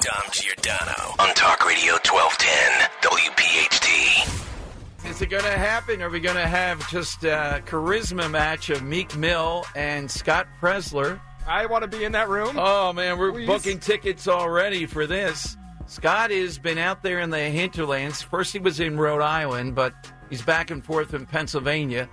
[0.00, 5.08] Dom Giordano on Talk Radio 1210 WPHT.
[5.08, 6.02] Is it going to happen?
[6.02, 11.18] Are we going to have just a charisma match of Meek Mill and Scott Presler?
[11.48, 12.56] I want to be in that room.
[12.58, 13.46] Oh man, we're Please.
[13.46, 15.56] booking tickets already for this.
[15.86, 18.20] Scott has been out there in the hinterlands.
[18.20, 19.94] First, he was in Rhode Island, but
[20.28, 22.10] he's back and forth in Pennsylvania.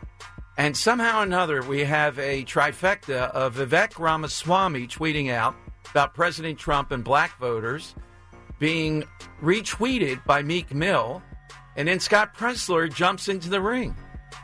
[0.58, 5.56] And somehow or another, we have a trifecta of Vivek Ramaswamy tweeting out
[5.90, 7.96] about President Trump and black voters
[8.60, 9.04] being
[9.42, 11.22] retweeted by Meek Mill.
[11.76, 13.96] And then Scott Presler jumps into the ring.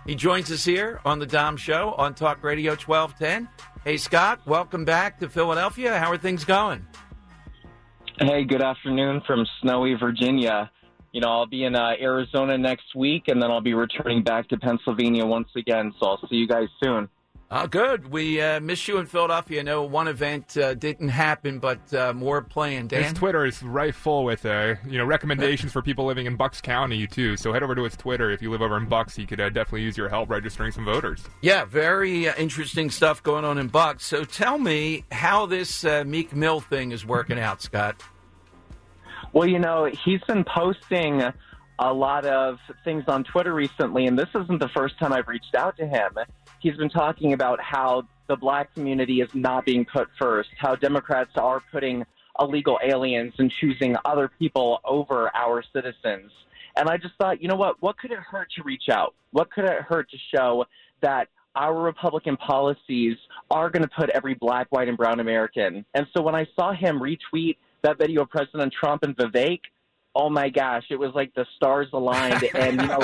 [0.05, 3.47] He joins us here on the Dom Show on Talk Radio 1210.
[3.83, 5.97] Hey, Scott, welcome back to Philadelphia.
[5.99, 6.85] How are things going?
[8.19, 10.71] Hey, good afternoon from snowy Virginia.
[11.11, 14.47] You know, I'll be in uh, Arizona next week, and then I'll be returning back
[14.49, 15.93] to Pennsylvania once again.
[15.99, 17.09] So I'll see you guys soon.
[17.49, 18.11] Oh, good.
[18.11, 19.61] We uh, miss you in Philadelphia.
[19.61, 22.91] I know one event uh, didn't happen, but uh, more planned.
[22.91, 26.59] His Twitter is right full with uh, you know recommendations for people living in Bucks
[26.59, 27.37] County too.
[27.37, 29.15] So head over to his Twitter if you live over in Bucks.
[29.15, 31.23] He could uh, definitely use your help registering some voters.
[31.41, 34.05] Yeah, very uh, interesting stuff going on in Bucks.
[34.05, 38.03] So tell me how this uh, Meek Mill thing is working out, Scott.
[39.31, 41.23] Well, you know, he's been posting
[41.79, 45.55] a lot of things on Twitter recently, and this isn't the first time I've reached
[45.55, 46.17] out to him.
[46.67, 51.31] He's been talking about how the black community is not being put first, how Democrats
[51.37, 52.03] are putting
[52.41, 56.29] illegal aliens and choosing other people over our citizens.
[56.75, 57.81] And I just thought, you know what?
[57.81, 59.15] What could it hurt to reach out?
[59.31, 60.65] What could it hurt to show
[60.99, 63.15] that our Republican policies
[63.49, 65.85] are going to put every black, white, and brown American?
[65.93, 69.61] And so when I saw him retweet that video of President Trump and Vivek,
[70.15, 72.43] oh my gosh, it was like the stars aligned.
[72.55, 72.99] and, you know,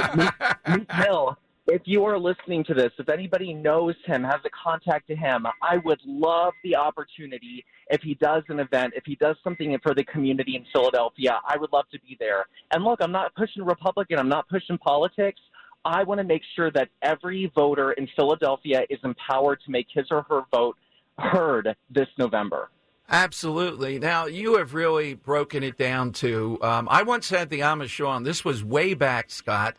[0.67, 1.37] Meek, Mill,
[1.67, 5.45] if you are listening to this, if anybody knows him, has a contact to him,
[5.61, 9.93] I would love the opportunity if he does an event, if he does something for
[9.95, 12.45] the community in Philadelphia, I would love to be there.
[12.71, 15.39] And look, I'm not pushing Republican, I'm not pushing politics.
[15.85, 20.05] I want to make sure that every voter in Philadelphia is empowered to make his
[20.11, 20.77] or her vote
[21.17, 22.69] heard this November.
[23.09, 23.99] Absolutely.
[23.99, 26.57] Now, you have really broken it down to.
[26.61, 28.23] Um, I once had the Amish on.
[28.23, 29.75] This was way back, Scott.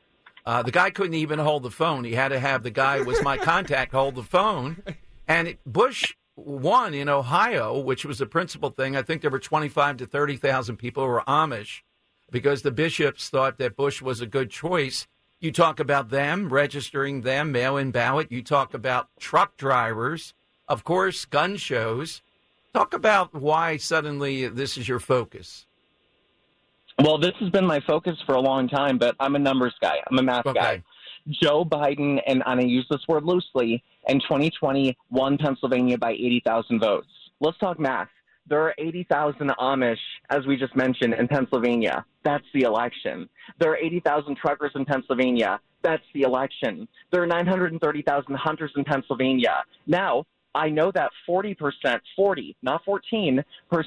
[0.46, 2.04] Uh, the guy couldn't even hold the phone.
[2.04, 4.82] He had to have the guy who was my contact hold the phone.
[5.26, 8.96] And it, Bush won in Ohio, which was the principal thing.
[8.96, 11.82] I think there were 25 to 30,000 people who were Amish
[12.30, 15.06] because the bishops thought that Bush was a good choice.
[15.40, 18.32] You talk about them, registering them, mail in ballot.
[18.32, 20.34] You talk about truck drivers,
[20.68, 22.22] of course, gun shows.
[22.72, 25.66] Talk about why suddenly this is your focus.
[27.02, 29.96] Well, this has been my focus for a long time, but I'm a numbers guy.
[30.10, 30.58] I'm a math Okay.
[30.58, 30.82] guy.
[31.42, 37.08] Joe Biden, and I use this word loosely, in 2020 won Pennsylvania by 80,000 votes.
[37.40, 38.10] Let's talk math.
[38.46, 42.04] There are 80,000 Amish, as we just mentioned, in Pennsylvania.
[42.22, 43.28] That's the election.
[43.58, 45.60] There are 80,000 truckers in Pennsylvania.
[45.82, 46.86] That's the election.
[47.10, 49.64] There are 930,000 hunters in Pennsylvania.
[49.86, 53.44] Now, I know that 40%, 40, not 14%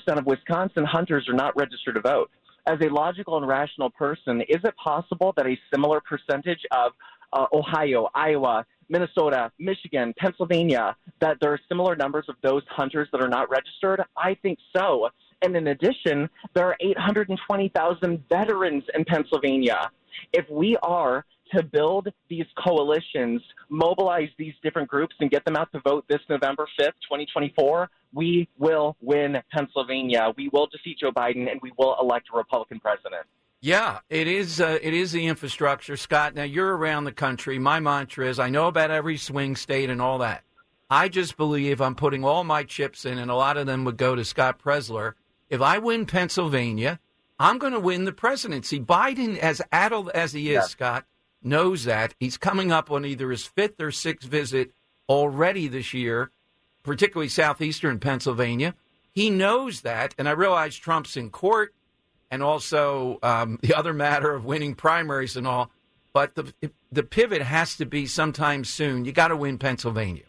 [0.08, 2.32] of Wisconsin hunters are not registered to vote.
[2.68, 6.92] As a logical and rational person, is it possible that a similar percentage of
[7.32, 13.22] uh, Ohio, Iowa, Minnesota, Michigan, Pennsylvania, that there are similar numbers of those hunters that
[13.22, 14.02] are not registered?
[14.18, 15.10] I think so.
[15.42, 19.90] And in addition, there are 820,000 veterans in Pennsylvania.
[20.34, 21.26] If we are
[21.56, 26.20] to build these coalitions, mobilize these different groups, and get them out to vote this
[26.30, 30.32] November 5th, 2024, we will win Pennsylvania.
[30.38, 33.26] We will defeat Joe Biden, and we will elect a Republican president.
[33.62, 34.62] Yeah, it is.
[34.62, 36.36] Uh, it is the infrastructure, Scott.
[36.36, 37.58] Now you're around the country.
[37.58, 40.44] My mantra is: I know about every swing state and all that.
[40.90, 43.98] I just believe I'm putting all my chips in, and a lot of them would
[43.98, 45.14] go to Scott Presler.
[45.50, 47.00] if I win Pennsylvania,
[47.40, 48.80] I'm going to win the presidency.
[48.80, 50.62] Biden, as addled as he is, Yeah.
[50.62, 51.06] Scott,
[51.48, 52.14] knows that.
[52.20, 54.72] He's coming up on either his fifth or sixth visit
[55.10, 56.32] already this year,
[56.84, 58.76] particularly southeastern Pennsylvania.
[59.12, 60.14] He knows that.
[60.18, 61.74] And I realize Trump's in court
[62.30, 65.72] and also um, the other matter of winning primaries and all.
[66.14, 66.54] But the,
[66.92, 69.06] the pivot has to be sometime soon.
[69.06, 70.24] You got to win Pennsylvania.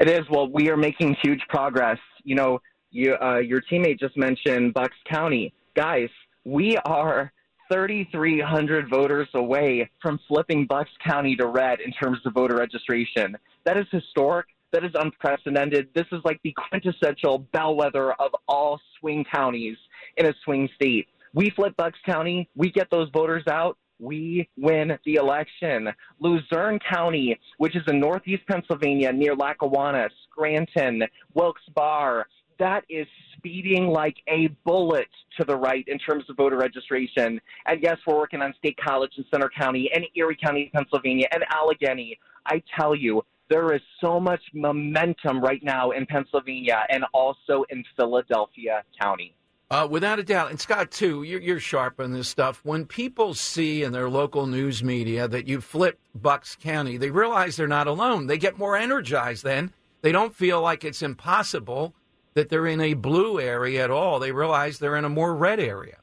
[0.00, 0.20] It is.
[0.30, 1.98] Well, we are making huge progress.
[2.22, 5.52] You know, you, uh, your teammate just mentioned Bucks County.
[5.74, 6.08] Guys,
[6.44, 7.32] we are
[7.70, 13.36] 3,300 voters away from flipping Bucks County to red in terms of voter registration.
[13.64, 14.46] That is historic.
[14.72, 15.88] That is unprecedented.
[15.94, 19.76] This is like the quintessential bellwether of all swing counties
[20.16, 21.08] in a swing state.
[21.32, 25.88] We flip Bucks County, we get those voters out, we win the election.
[26.18, 31.02] Luzerne County, which is in northeast Pennsylvania near Lackawanna, Scranton,
[31.34, 32.26] Wilkes Barre,
[32.60, 35.08] that is speeding like a bullet
[35.38, 37.40] to the right in terms of voter registration.
[37.66, 41.42] And yes, we're working on State College in Centre County and Erie County, Pennsylvania, and
[41.50, 42.18] Allegheny.
[42.46, 47.82] I tell you, there is so much momentum right now in Pennsylvania and also in
[47.96, 49.34] Philadelphia County.
[49.70, 50.50] Uh, without a doubt.
[50.50, 52.60] And Scott, too, you're, you're sharp on this stuff.
[52.64, 57.56] When people see in their local news media that you flipped Bucks County, they realize
[57.56, 58.26] they're not alone.
[58.26, 59.72] They get more energized then.
[60.02, 61.94] They don't feel like it's impossible
[62.34, 64.18] that they're in a blue area at all.
[64.18, 65.98] They realize they're in a more red area.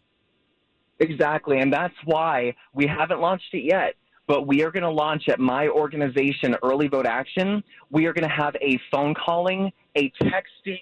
[0.99, 1.59] Exactly.
[1.59, 3.95] And that's why we haven't launched it yet.
[4.27, 7.63] But we are going to launch at my organization, Early Vote Action.
[7.91, 10.79] We are going to have a phone calling, a texting,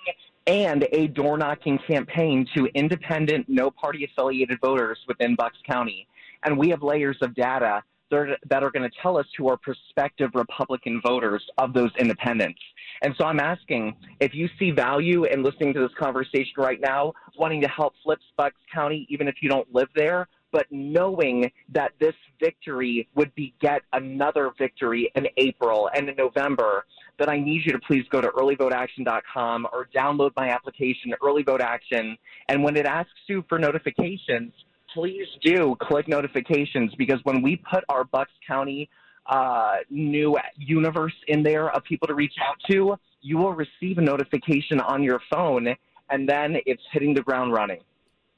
[0.47, 6.07] and a door knocking campaign to independent, no party affiliated voters within Bucks County.
[6.43, 10.31] And we have layers of data that are, going to tell us who are prospective
[10.35, 12.59] Republican voters of those independents.
[13.01, 17.13] And so I'm asking if you see value in listening to this conversation right now,
[17.37, 21.91] wanting to help flip Bucks County, even if you don't live there, but knowing that
[21.99, 26.85] this victory would beget another victory in April and in November,
[27.19, 31.61] that I need you to please go to earlyvoteaction.com or download my application, Early Vote
[31.61, 32.17] Action.
[32.47, 34.53] And when it asks you for notifications,
[34.93, 38.89] please do click notifications because when we put our Bucks County
[39.27, 44.01] uh, new universe in there of people to reach out to, you will receive a
[44.01, 45.75] notification on your phone,
[46.09, 47.79] and then it's hitting the ground running.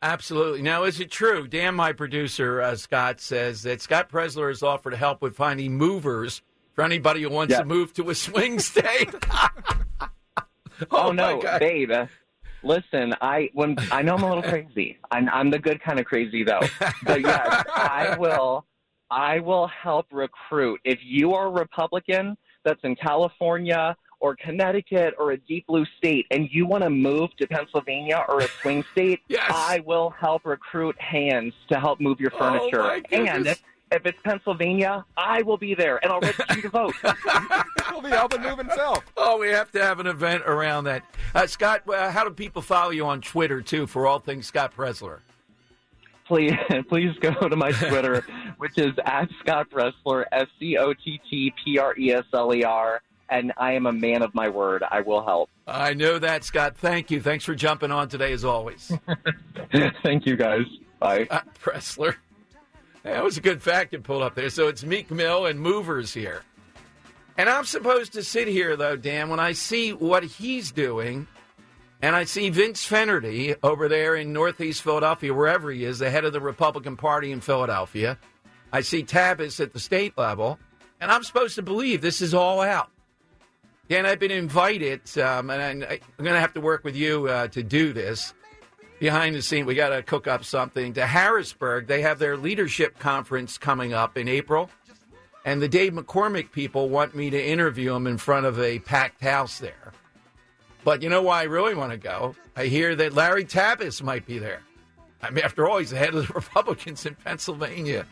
[0.02, 0.62] Absolutely.
[0.62, 1.48] Now, is it true?
[1.48, 5.76] Dan, my producer, uh, Scott, says that Scott Presler has offered to help with finding
[5.76, 6.42] movers
[6.74, 7.62] for anybody who wants Yes.
[7.62, 9.10] to move to a swing state.
[10.92, 11.60] Oh, my no, God.
[11.60, 11.92] babe.
[12.64, 14.98] Listen, I when I know I'm a little crazy.
[15.12, 16.60] I'm, I'm the good kind of crazy though.
[17.04, 18.66] But yes, I will.
[19.10, 20.80] I will help recruit.
[20.84, 26.26] If you are a Republican that's in California or Connecticut or a deep blue state,
[26.32, 29.50] and you want to move to Pennsylvania or a swing state, Yes.
[29.54, 32.82] I will help recruit hands to help move your Oh, furniture.
[32.84, 33.62] my and goodness.
[33.92, 36.94] if it's Pennsylvania, I will be there and I'll register you to vote.
[37.90, 39.06] He'll be helping move himself.
[39.16, 41.04] Oh, we have to have an event around that.
[41.34, 44.74] Uh, Scott, uh, how do people follow you on Twitter, too, for all things Scott
[44.76, 45.20] Presler?
[46.28, 46.54] Please
[46.90, 48.26] please go to my Twitter,
[48.58, 52.54] which is at Scott Presler, S C O T T P R E S L
[52.54, 54.84] E R, and I am a man of my word.
[54.90, 55.50] I will help.
[55.66, 56.78] I know that, Scott.
[56.78, 57.22] Thank you.
[57.22, 58.92] Thanks for jumping on today, as always.
[60.04, 60.66] Thank you, guys.
[61.00, 61.26] Bye.
[61.26, 62.16] Scott Presler.
[63.04, 64.50] That was a good fact you pulled up there.
[64.50, 66.42] So it's Meek Mill and Movers here.
[67.38, 71.28] And I'm supposed to sit here, though, Dan, when I see what he's doing,
[72.02, 76.26] and I see Vince Fenerty over there in Northeast Philadelphia, wherever he is, the head
[76.26, 78.18] of the Republican Party in Philadelphia.
[78.72, 80.60] I see Tabas at the state level,
[81.02, 82.92] and I'm supposed to believe this is all out.
[83.90, 87.28] Dan, I've been invited, um, and I, I'm going to have to work with you
[87.28, 88.34] uh, to do this
[89.00, 89.66] behind the scene.
[89.66, 91.88] We got to cook up something to Harrisburg.
[91.88, 94.70] They have their leadership conference coming up in April,
[95.46, 99.22] and the Dave McCormick people want me to interview them in front of a packed
[99.22, 99.94] house there.
[100.88, 102.34] But you know why I really want to go?
[102.56, 104.62] I hear that Larry Tabas might be there.
[105.22, 108.06] I mean, after all, he's the head of the Republicans in Pennsylvania.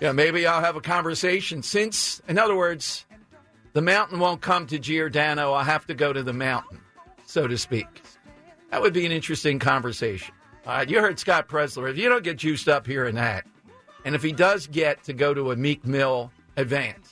[0.00, 1.64] Yeah, maybe I'll have a conversation.
[1.64, 3.04] Since, in other words,
[3.72, 6.80] the mountain won't come to Giordano, I'll have to go to the mountain,
[7.26, 8.00] so to speak.
[8.70, 10.32] That would be an interesting conversation.
[10.68, 11.90] All right, you heard Scott Presler.
[11.90, 13.44] If you don't get juiced up hearing that,
[14.04, 17.02] and if he does get to go to a Meek Mill event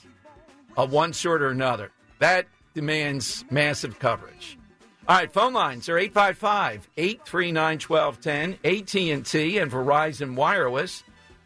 [0.77, 4.59] of one sort or another, that demands massive coverage.
[5.07, 11.03] All right, phone lines are 855-839-1210, AT&T and Verizon Wireless.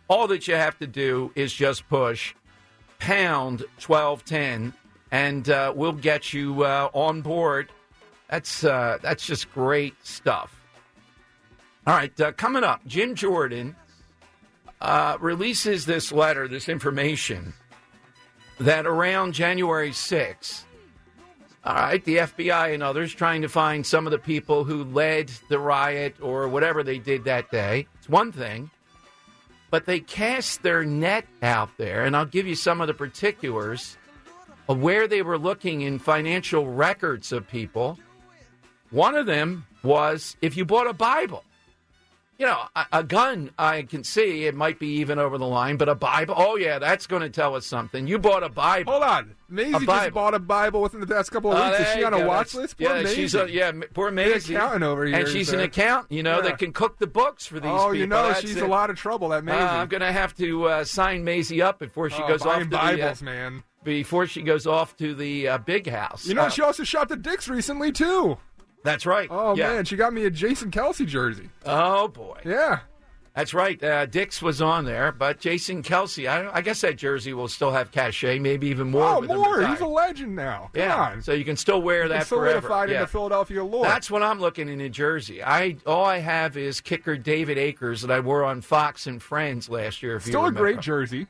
[0.08, 2.34] All that you have to do is just push
[3.00, 4.74] pound 1210
[5.12, 7.72] and uh, we'll get you uh, on board
[8.30, 10.56] That's uh, that's just great stuff.
[11.88, 13.76] All right, uh, coming up, Jim Jordan
[14.82, 17.54] uh, releases this letter, this information
[18.60, 20.66] that around January 6th,
[21.66, 25.30] all right, the FBI and others trying to find some of the people who led
[25.50, 27.86] the riot or whatever they did that day.
[27.98, 28.72] It's one thing,
[29.70, 33.98] but they cast their net out there, and I'll give you some of the particulars
[34.70, 38.00] of where they were looking in financial records of people.
[38.92, 41.44] One of them was if you bought a Bible.
[42.40, 45.76] You know, a, a, gun, I can see it might be even over the line,
[45.76, 48.08] but a Bible, oh, yeah, that's going to tell us something.
[48.08, 48.94] You bought a Bible.
[48.94, 49.36] Hold on.
[49.50, 51.82] Maisie just bought a Bible within the past couple of Oh, weeks.
[51.82, 52.78] Is she on a watch list?
[52.78, 53.16] Poor yeah, Maisie.
[53.16, 54.56] she's a, yeah, poor Maisie.
[54.56, 56.44] accountant over here, And she's an accountant, you know, Yeah.
[56.44, 57.76] that can cook the books for these people.
[57.78, 57.96] oh, people.
[57.98, 58.64] you know, That's she's it.
[58.64, 59.60] a lot of trouble, that Maisie.
[59.60, 62.60] Uh, I'm going to have to uh, sign Maisie up before she Oh, goes off
[62.62, 63.64] to the, uh, Bibles, man.
[63.84, 66.26] before she goes off to the uh, big house.
[66.26, 68.38] You know, Uh, she also shopped at Dick's recently, too.
[68.84, 69.28] That's right.
[69.32, 69.74] Oh, yeah.
[69.76, 69.86] man.
[69.86, 71.50] She got me a Jason Kelce jersey.
[71.66, 72.40] Oh boy.
[72.46, 72.80] Yeah.
[73.36, 73.82] That's right.
[73.82, 77.72] Uh, Dick's was on there, but Jason Kelce, I, I guess that jersey will still
[77.72, 79.04] have cachet, maybe even more.
[79.04, 79.66] oh, more.
[79.66, 80.72] He's a legend now.
[80.74, 81.22] Come yeah, on.
[81.22, 82.60] so you can still wear that forever.
[82.60, 83.02] solidified in Yeah.
[83.02, 83.86] the Philadelphia lore.
[83.86, 85.42] That's what I'm looking in New Jersey.
[85.44, 89.70] I all I have is kicker David Akers that I wore on Fox and Friends
[89.70, 90.18] last year.
[90.18, 91.28] If Still you a great jersey.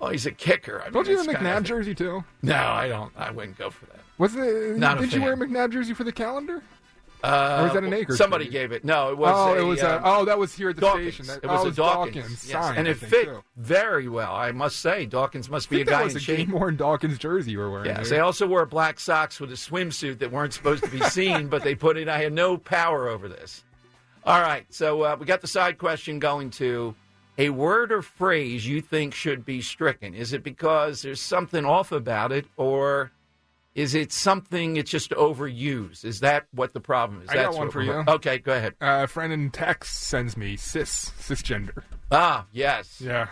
[0.00, 0.80] Oh, he's a kicker.
[0.80, 2.24] I mean, Don't you have a McNabb jersey, too?
[2.42, 3.12] No, I don't.
[3.16, 4.00] I wouldn't go for that.
[4.18, 4.76] Was it?
[4.76, 5.50] Not did you wear a fan.
[5.50, 6.60] McNabb jersey for the calendar?
[7.22, 8.16] Uh, Or was that an acre?
[8.16, 8.58] Somebody jersey?
[8.58, 8.84] gave it.
[8.84, 9.32] No, it was.
[9.36, 9.82] oh, a, it was.
[9.82, 11.14] uh, uh, oh, that was here at the Dawkins.
[11.14, 11.26] station.
[11.26, 12.48] That, it was oh, a Dawkins, Dawkins.
[12.48, 12.64] yes.
[12.64, 13.42] signed, and it fit too.
[13.56, 14.34] very well.
[14.34, 16.36] I must say, Dawkins must be a guy that was in a shape.
[16.38, 17.86] Game Worn Dawkins jersey you were wearing.
[17.86, 21.48] Yes, they also wore black socks with a swimsuit that weren't supposed to be seen,
[21.48, 22.08] but they put it.
[22.08, 23.62] I had no power over this.
[24.24, 26.94] All right, so uh, we got the side question going to
[27.38, 30.14] a word or phrase you think should be stricken.
[30.14, 33.10] Is it because there's something off about it, or
[33.74, 36.04] is it something it's just overused?
[36.04, 37.28] Is that what the problem is?
[37.30, 37.92] I got That's one what for you.
[38.08, 38.74] Okay, go ahead.
[38.80, 41.82] Uh, a friend in text sends me cis cisgender.
[42.10, 43.00] Ah, yes.
[43.00, 43.28] Yeah.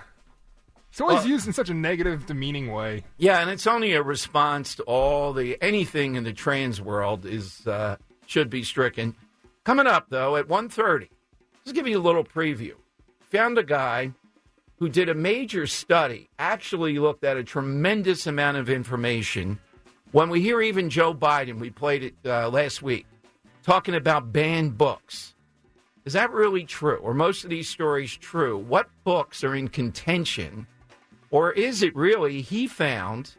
[0.91, 3.05] It's always Well- used in such a negative, demeaning way.
[3.19, 7.67] Yeah, and it's only a response to all the anything in the trans world is
[7.67, 9.15] uh, should be stricken.
[9.65, 11.09] Coming up though at 1.30,
[11.65, 12.73] just give you a little preview.
[13.31, 14.13] Found a guy
[14.79, 19.59] who did a major study, actually looked at a tremendous amount of information.
[20.13, 23.07] When we hear even Joe Biden, we played it uh, last week,
[23.63, 25.35] talking about banned books.
[26.05, 26.97] Is that really true?
[26.97, 28.59] Or most of these stories true?
[28.59, 30.67] What books are in contention?
[31.31, 33.35] Or is it really he found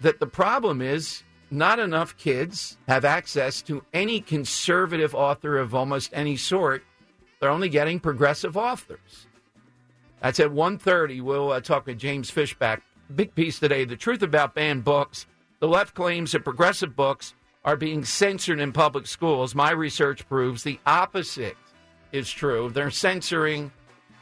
[0.00, 6.10] that the problem is not enough kids have access to any conservative author of almost
[6.12, 6.82] any sort.
[7.40, 9.26] They're only getting progressive authors.
[10.20, 11.22] That's at 1.30.
[11.22, 12.82] We'll uh, talk with James Fishback.
[13.14, 13.84] Big piece today.
[13.84, 15.26] The truth about banned books.
[15.60, 17.34] The left claims that progressive books
[17.64, 19.54] are being censored in public schools.
[19.54, 21.56] My research proves the opposite
[22.12, 22.70] is true.
[22.70, 23.72] They're censoring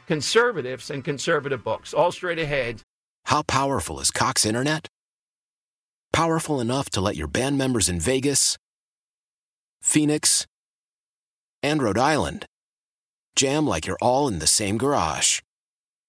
[0.07, 1.93] conservatives and conservative books.
[1.93, 2.81] All straight ahead.
[3.25, 4.87] How powerful is Cox Internet?
[6.11, 8.57] Powerful enough to let your band members in Vegas,
[9.81, 10.47] Phoenix,
[11.61, 12.45] and Rhode Island
[13.35, 15.41] jam like you're all in the same garage.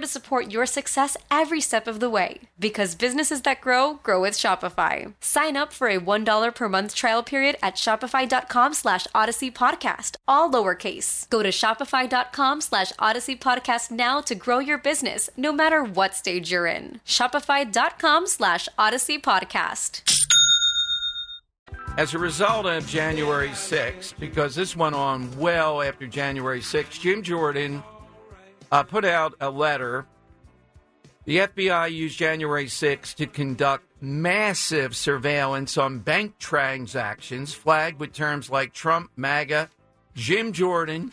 [0.00, 2.40] to support your success every step of the way.
[2.58, 5.12] Because businesses that grow, grow with Shopify.
[5.20, 10.50] Sign up for a $1 per month trial period at shopify.com slash odyssey podcast, all
[10.50, 11.28] lowercase.
[11.30, 16.50] Go to shopify.com slash odyssey podcast now to grow your business, no matter what stage
[16.50, 17.00] you're in.
[17.06, 20.02] Shopify.com slash odyssey podcast.
[21.96, 27.20] As a result of January 6th, because this went on well after January 6th, Jim
[27.22, 27.82] Jordan
[28.70, 30.06] uh, put out a letter.
[31.24, 38.50] The FBI used January 6 to conduct massive surveillance on bank transactions flagged with terms
[38.50, 39.68] like Trump, MAGA,
[40.14, 41.12] Jim Jordan.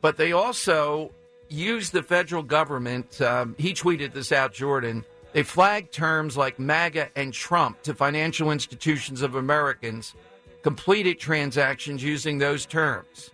[0.00, 1.12] But they also
[1.48, 3.20] used the federal government.
[3.20, 5.04] Um, he tweeted this out, Jordan.
[5.32, 10.14] They flagged terms like MAGA and Trump to financial institutions of Americans,
[10.62, 13.30] completed transactions using those terms.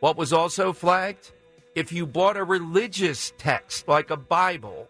[0.00, 1.30] What was also flagged?
[1.74, 4.88] If you bought a religious text like a Bible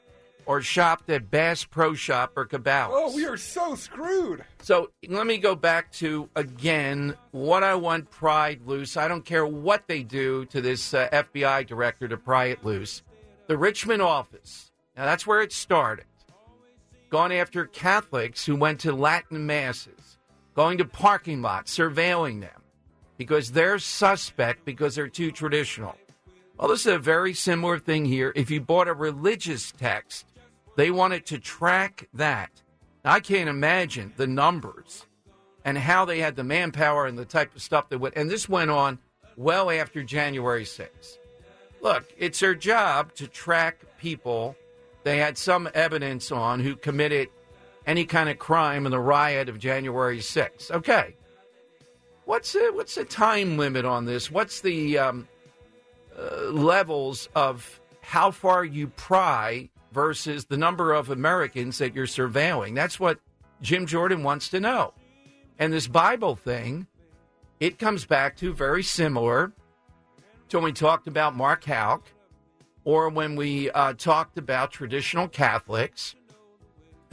[0.51, 2.91] or shopped at Bass Pro Shop or Cabela's.
[2.93, 4.45] Oh, we are so screwed.
[4.63, 8.97] So let me go back to again what I want pried loose.
[8.97, 13.03] I don't care what they do to this uh, FBI director to pry it loose.
[13.47, 14.73] The Richmond office.
[14.97, 16.07] Now that's where it started.
[17.11, 20.19] Gone after Catholics who went to Latin masses,
[20.55, 22.61] going to parking lots, surveilling them
[23.17, 25.95] because they're suspect because they're too traditional.
[26.61, 28.35] Well, this is a very similar thing here.
[28.37, 30.27] If you bought a religious text,
[30.77, 32.51] they wanted to track that.
[33.03, 35.07] Now, I can't imagine the numbers
[35.65, 38.15] and how they had the manpower and the type of stuff that went.
[38.15, 38.99] And this went on
[39.39, 41.17] well after January 6th.
[41.81, 44.55] Look, it's their job to track people
[45.03, 47.31] they had some evidence on who committed
[47.87, 50.71] any kind of crime in the riot of January 6th.
[50.71, 51.17] Okay.
[52.27, 54.31] What's the, what's the time limit on this?
[54.31, 55.27] What's the um,
[56.51, 62.75] levels of how far you pry versus the number of Americans that you're surveilling?
[62.75, 63.19] That's what
[63.63, 64.95] Jim Jordan wants to know.
[65.59, 66.87] And this Bible thing,
[67.59, 69.53] it comes back to very similar
[70.49, 72.09] to when we talked about Mark Houck
[72.85, 76.15] or when we uh, talked about traditional Catholics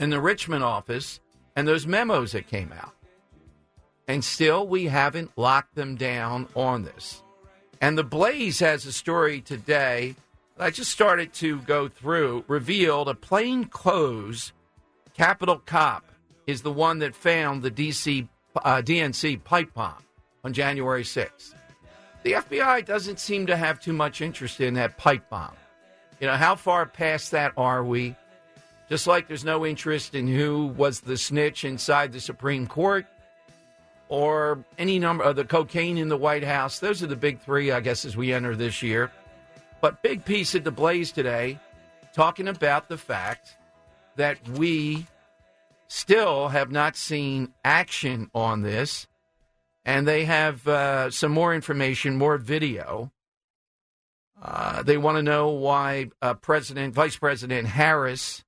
[0.00, 1.20] in the Richmond office
[1.54, 2.94] and those memos that came out.
[4.06, 7.22] And still, we haven't locked them down on this.
[7.80, 10.16] And the Blaze has a story today.
[10.58, 14.52] I just started to go through, revealed a plain clothes
[15.18, 16.04] Capitol cop
[16.46, 20.00] is the one that found the DC uh, DNC pipe bomb
[20.44, 21.54] on January 6th.
[22.22, 25.56] The FBI doesn't seem to have too much interest in that pipe bomb.
[26.20, 28.14] You know, how far past that are we?
[28.88, 33.04] Just like there's no interest in who was the snitch inside the Supreme Court
[34.08, 36.78] or any number of the cocaine in the White House.
[36.78, 39.10] Those are the big three, I guess, as we enter this year.
[39.80, 41.58] But big piece at the Blaze today,
[42.14, 43.56] talking about the fact
[44.16, 45.06] that we
[45.88, 49.06] still have not seen action on this.
[49.84, 53.10] And they have uh, some more information, more video.
[54.40, 58.44] Uh, they want to know why uh, President, Vice President Harris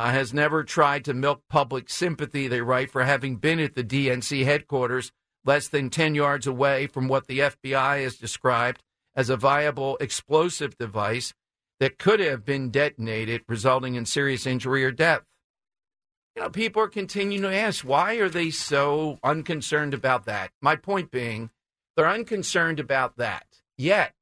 [0.00, 3.84] uh, has never tried to milk public sympathy, they write, for having been at the
[3.84, 5.12] DNC headquarters
[5.44, 8.82] less than 10 yards away from what the FBI has described
[9.14, 11.34] as a viable explosive device
[11.80, 15.20] that could have been detonated, resulting in serious injury or death.
[16.34, 20.50] You know, people are continuing to ask, why are they so unconcerned about that?
[20.62, 21.50] My point being,
[21.94, 23.44] they're unconcerned about that.
[23.76, 24.14] Yet,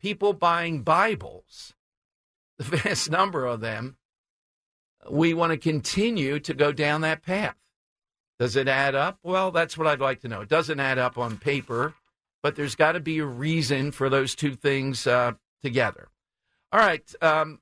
[0.00, 1.74] people buying Bibles,
[2.58, 3.96] the vast number of them,
[5.10, 7.56] we want to continue to go down that path.
[8.38, 9.18] Does it add up?
[9.22, 10.40] Well, that's what I'd like to know.
[10.40, 11.94] It doesn't add up on paper,
[12.42, 16.08] but there's got to be a reason for those two things uh, together.
[16.72, 17.04] All right.
[17.22, 17.60] Um,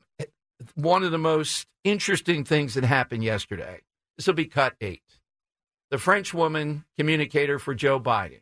[0.74, 3.80] one of the most interesting things that happened yesterday.
[4.16, 5.02] This will be cut eight.
[5.90, 8.40] The French woman communicator for Joe Biden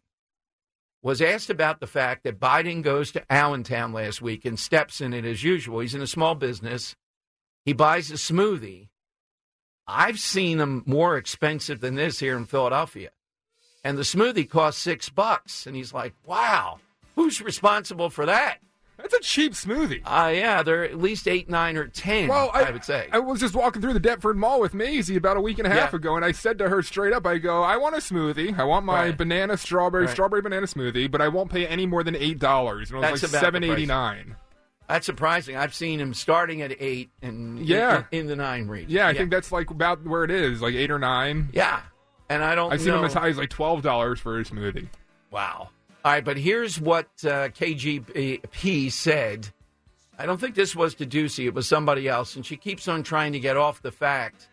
[1.02, 5.12] was asked about the fact that Biden goes to Allentown last week and steps in
[5.12, 5.80] it as usual.
[5.80, 6.94] He's in a small business.
[7.70, 8.88] He buys a smoothie.
[9.86, 13.10] I've seen them more expensive than this here in Philadelphia.
[13.84, 15.68] And the smoothie costs six bucks.
[15.68, 16.80] And he's like, wow,
[17.14, 18.58] who's responsible for that?
[18.96, 20.02] That's a cheap smoothie.
[20.04, 22.26] Uh, yeah, they're at least eight, nine, or ten.
[22.26, 23.06] Well, I, would say.
[23.12, 25.70] I was just walking through the Deptford Mall with Maisie about a week and a
[25.70, 25.98] half Yeah.
[25.98, 28.58] ago, and I said to her straight up, I go, I want a smoothie.
[28.58, 29.16] I want my Right.
[29.16, 30.12] banana strawberry Right.
[30.12, 32.90] strawberry banana smoothie, but I won't pay any more than eight dollars.
[32.90, 34.34] And it was That's like seven eighty nine.
[34.90, 35.56] That's surprising.
[35.56, 38.02] I've seen him starting at eight and in- Yeah.
[38.10, 38.90] in, in the nine range.
[38.90, 41.48] Yeah, I think that's like about where it is, like eight or nine.
[41.52, 41.80] Yeah,
[42.28, 42.72] and I don't.
[42.72, 42.96] I've seen know.
[42.96, 44.88] them as high as like twelve dollars for a smoothie.
[45.30, 45.68] Wow.
[46.04, 49.48] All right, but here's what uh, KJP said.
[50.18, 51.46] I don't think this was to Doocy.
[51.46, 54.48] It was somebody else, and she keeps on trying to get off the fact.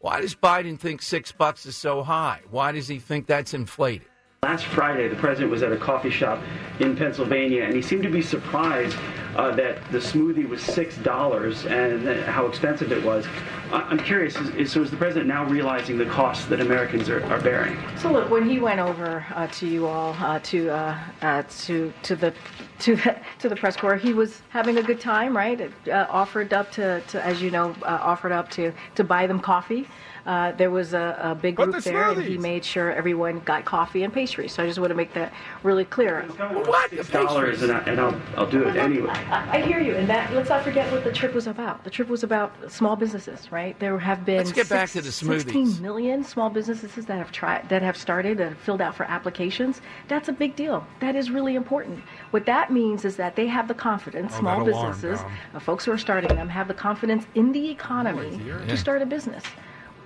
[0.00, 2.40] Why does Biden think six bucks is so high?
[2.50, 4.08] Why does he think that's inflated?
[4.42, 6.40] Last Friday, the president was at a coffee shop
[6.78, 8.96] in Pennsylvania, and he seemed to be surprised
[9.38, 13.24] uh, that the smoothie was six dollars and how expensive it was.
[13.72, 17.08] I- I'm curious: is, is, so is the president now realizing the costs that Americans
[17.08, 17.78] are, are bearing?
[17.96, 21.92] So look, when he went over uh, to you all, uh, to uh, uh, to
[22.02, 22.34] to the
[22.80, 25.70] to the, to the press corps, he was having a good time, right?
[25.88, 29.40] Uh, offered up to, to, as you know, uh, offered up to to buy them
[29.40, 29.86] coffee.
[30.26, 33.64] Uh, there was a, a big group the there, and he made sure everyone got
[33.64, 34.52] coffee and pastries.
[34.52, 36.22] So I just want to make that really clear.
[36.22, 36.90] What?
[36.90, 39.14] Six dollars, and, I, and I'll, I'll do it anyway.
[39.30, 41.84] I, I hear you, and that let's not forget what the trip was about.
[41.84, 43.78] The trip was about small businesses, right?
[43.78, 45.42] There have been Let's get back to the smoothies.
[45.42, 49.80] 16 million small businesses that have tried, that have started and filled out for applications.
[50.08, 50.86] That's a big deal.
[51.00, 52.00] That is really important.
[52.30, 55.58] What that means is that they have the confidence, Oh, small that alarm, businesses, uh,
[55.58, 58.38] folks who are starting them, have the confidence in the economy
[58.68, 59.44] to start a business.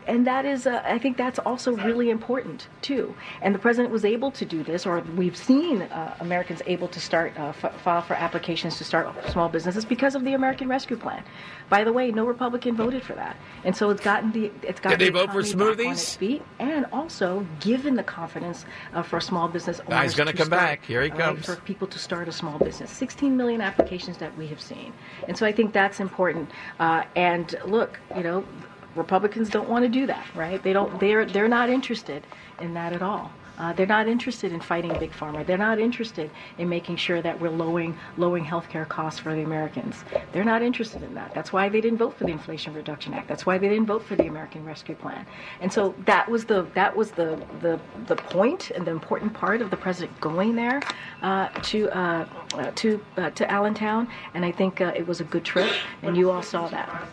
[0.06, 3.14] And that is, uh, I think that's also really important too.
[3.40, 7.00] And the president was able to do this, or we've seen uh, Americans able to
[7.00, 10.96] start uh, f- file for applications to start small businesses because of the American Rescue
[10.96, 11.22] Plan.
[11.68, 14.98] By the way, no Republican voted for that, and so it's gotten the it's gotten
[14.98, 16.16] Did they the vote for smoothies?
[16.16, 19.90] feet, and also given the confidence uh, for small business owners.
[19.90, 20.84] Guy's gonna to come start, back.
[20.84, 21.46] Here he uh, comes.
[21.46, 24.92] For people to start a small business, 16 million applications that we have seen,
[25.28, 26.50] and so I think that's important.
[26.78, 28.44] Uh, and look, you know.
[28.94, 30.62] Republicans don't want to do that, right?
[30.62, 30.98] They don't.
[31.00, 32.26] They're they're not interested
[32.60, 33.32] in that at all.
[33.58, 35.44] Uh, they're not interested in fighting big pharma.
[35.46, 40.04] They're not interested in making sure that we're lowering lowering healthcare costs for the Americans.
[40.32, 41.34] They're not interested in that.
[41.34, 43.28] That's why they didn't vote for the Inflation Reduction Act.
[43.28, 45.26] That's why they didn't vote for the American Rescue Plan.
[45.60, 49.60] And so that was the that was the the, the point and the important part
[49.60, 50.80] of the president going there
[51.22, 54.08] uh, to uh, uh, to uh, to Allentown.
[54.34, 55.70] And I think uh, it was a good trip.
[56.02, 57.08] And you all saw that.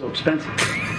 [0.00, 0.50] So expensive.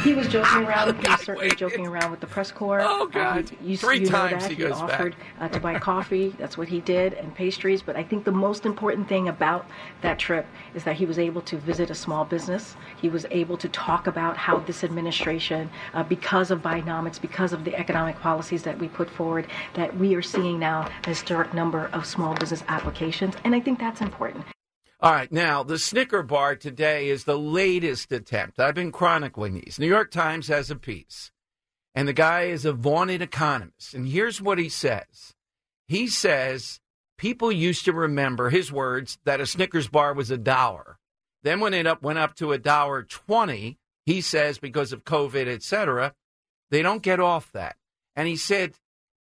[0.03, 0.95] He was joking around.
[1.03, 2.81] He was certainly joking around with the press corps.
[2.83, 3.51] Oh, God.
[3.51, 4.51] Um, you, Three you know times that.
[4.51, 4.81] he goes back.
[4.83, 6.35] offered uh, to buy coffee.
[6.37, 7.81] That's what he did, and pastries.
[7.81, 9.65] But I think the most important thing about
[10.01, 12.75] that trip is that he was able to visit a small business.
[13.01, 17.63] He was able to talk about how this administration, uh, because of Bidenomics, because of
[17.63, 21.87] the economic policies that we put forward, that we are seeing now a historic number
[21.87, 24.45] of small business applications, and I think that's important.
[25.03, 28.59] All right, now the Snicker bar today is the latest attempt.
[28.59, 29.79] I've been chronicling these.
[29.79, 31.31] New York Times has a piece,
[31.95, 33.95] and the guy is a vaunted economist.
[33.95, 35.33] And here's what he says
[35.87, 36.79] He says
[37.17, 40.99] people used to remember his words that a Snickers bar was a dollar.
[41.41, 45.47] Then when it up, went up to a dollar twenty, he says because of COVID,
[45.47, 46.13] et cetera,
[46.69, 47.75] they don't get off that.
[48.15, 48.75] And he said,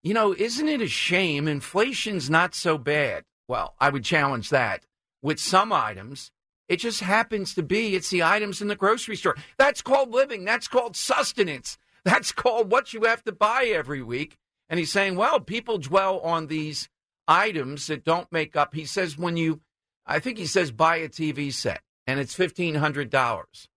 [0.02, 1.48] you know, isn't it a shame?
[1.48, 3.24] Inflation's not so bad.
[3.48, 4.84] Well, I would challenge that
[5.22, 6.30] with some items.
[6.68, 9.36] It just happens to be it's the items in the grocery store.
[9.58, 10.44] That's called living.
[10.44, 11.78] That's called sustenance.
[12.04, 14.36] That's called what you have to buy every week.
[14.68, 16.88] And he's saying, well, people dwell on these
[17.28, 18.74] items that don't make up.
[18.74, 19.60] He says when you,
[20.04, 23.68] I think he says buy a TV set and it's fifteen hundred dollars.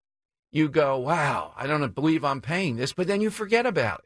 [0.52, 4.06] You go, wow, I don't believe I'm paying this, but then you forget about it.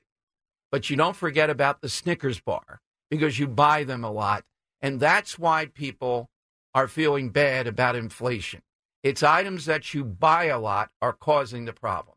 [0.71, 4.43] But you don't forget about the Snickers bar because you buy them a lot.
[4.82, 6.30] And that's why people
[6.73, 8.62] are feeling bad about inflation.
[9.03, 12.15] It's items that you buy a lot are causing the problem.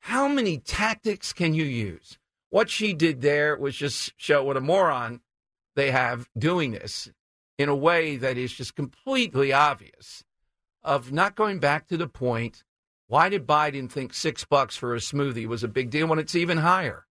[0.00, 2.18] How many tactics can you use?
[2.50, 5.20] What she did there was just show what a moron
[5.74, 7.10] they have doing this
[7.56, 10.24] in a way that is just completely obvious
[10.82, 12.64] of not going back to the point
[13.06, 16.34] why did Biden think six bucks for a smoothie was a big deal when it's
[16.34, 17.06] even higher?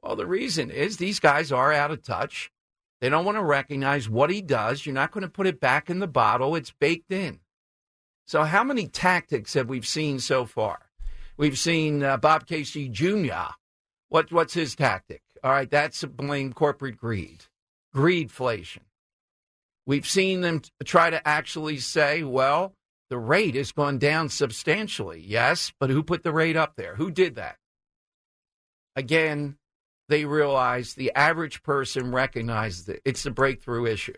[0.00, 2.52] Well, the reason is these guys are out of touch.
[3.00, 4.84] They don't want to recognize what he does.
[4.84, 7.40] You're not going to put it back in the bottle, it's baked in.
[8.26, 10.80] So, how many tactics have we seen so far?
[11.36, 13.54] We've seen uh, Bob Casey Jr.
[14.08, 15.22] What, what's his tactic?
[15.44, 17.44] All right, that's blame corporate greed,
[17.94, 18.82] greedflation.
[19.86, 22.74] We've seen them try to actually say, well,
[23.08, 25.24] the rate has gone down substantially.
[25.26, 26.96] Yes, but who put the rate up there?
[26.96, 27.56] Who did that?
[28.96, 29.56] Again,
[30.08, 33.02] they realize the average person recognizes it.
[33.04, 34.14] It's a breakthrough issue.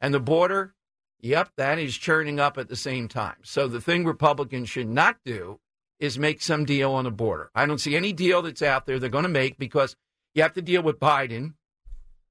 [0.00, 0.74] And the border,
[1.20, 3.36] Yep, that is churning up at the same time.
[3.42, 5.58] So the thing Republicans should not do
[5.98, 7.50] is make some deal on the border.
[7.54, 9.96] I don't see any deal that's out there they're going to make because
[10.34, 11.54] you have to deal with Biden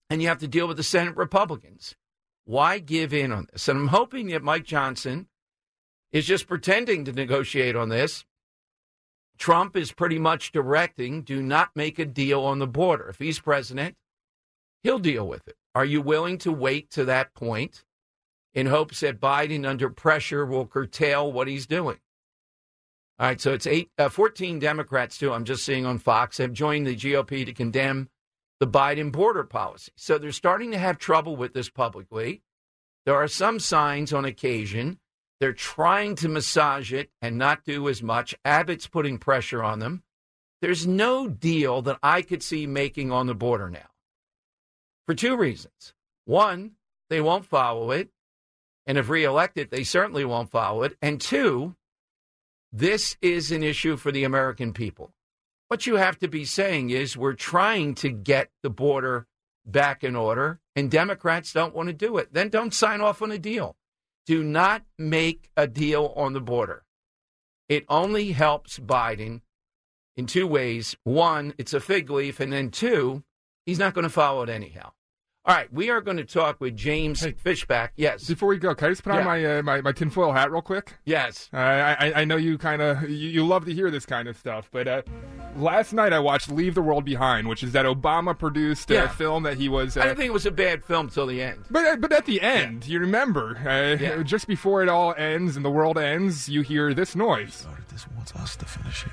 [0.09, 1.95] and you have to deal with the Senate Republicans.
[2.45, 3.67] Why give in on this?
[3.67, 5.27] And I'm hoping that Mike Johnson
[6.11, 8.23] is just pretending to negotiate on this.
[9.37, 13.09] Trump is pretty much directing do not make a deal on the border.
[13.09, 13.95] If he's president,
[14.83, 15.55] he'll deal with it.
[15.73, 17.83] Are you willing to wait to that point
[18.53, 21.97] in hopes that Biden, under pressure, will curtail what he's doing?
[23.19, 26.53] All right, so it's eight, uh, 14 Democrats, too, I'm just seeing on Fox, have
[26.53, 28.09] joined the GOP to condemn
[28.59, 29.91] the Biden border policy.
[29.95, 32.41] So they're starting to have trouble with this publicly.
[33.05, 34.99] There are some signs on occasion.
[35.39, 38.35] They're trying to massage it and not do as much.
[38.45, 40.03] Abbott's putting pressure on them.
[40.61, 43.89] There's no deal that I could see making on the border now
[45.05, 45.93] for two reasons.
[46.25, 46.71] One,
[47.09, 48.09] they won't follow it.
[48.87, 50.95] And if reelected, they certainly won't follow it.
[51.01, 51.75] And two,
[52.71, 55.11] this is an issue for the American people.
[55.67, 59.25] What you have to be saying is we're trying to get the border
[59.65, 62.33] back in order, and Democrats don't want to do it.
[62.33, 63.75] Then don't sign off on a deal.
[64.25, 66.83] Do not make a deal on the border.
[67.69, 69.41] It only helps Biden
[70.15, 70.95] in two ways.
[71.03, 73.23] One, it's a fig leaf, and then two,
[73.65, 74.91] he's not going to follow it anyhow.
[75.47, 77.93] All right, we are going to talk with James hey, Fishback.
[77.97, 78.27] Yes.
[78.27, 79.19] Before we go, can I just put yeah.
[79.19, 80.95] on my, uh, my my tinfoil hat real quick?
[81.05, 81.51] Yes.
[81.53, 84.35] Uh, I I know you kind of you, you, love to hear this kind of
[84.35, 85.03] stuff, but uh,
[85.55, 89.07] last night I watched Leave the World Behind, which is that Obama produced uh, yeah.
[89.07, 89.95] film that he was.
[89.97, 91.63] I didn't think it was a bad film till the end.
[91.69, 92.93] But uh, but at the end, yeah.
[92.93, 97.15] you remember, uh, just before it all ends and the world ends, you hear this
[97.15, 97.53] noise.
[97.53, 99.11] Started this wants us to finish it.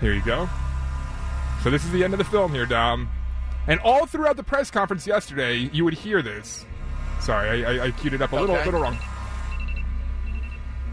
[0.00, 0.48] Here you go.
[1.62, 3.10] So this is the end of the film here, Dom.
[3.68, 6.64] And all throughout the press conference yesterday, you would hear this.
[7.20, 8.96] Sorry, I, I, I queued it up a little, little wrong.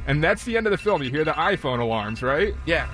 [0.07, 1.03] And that's the end of the film.
[1.03, 2.55] You hear the iPhone alarms, right?
[2.65, 2.89] Yeah.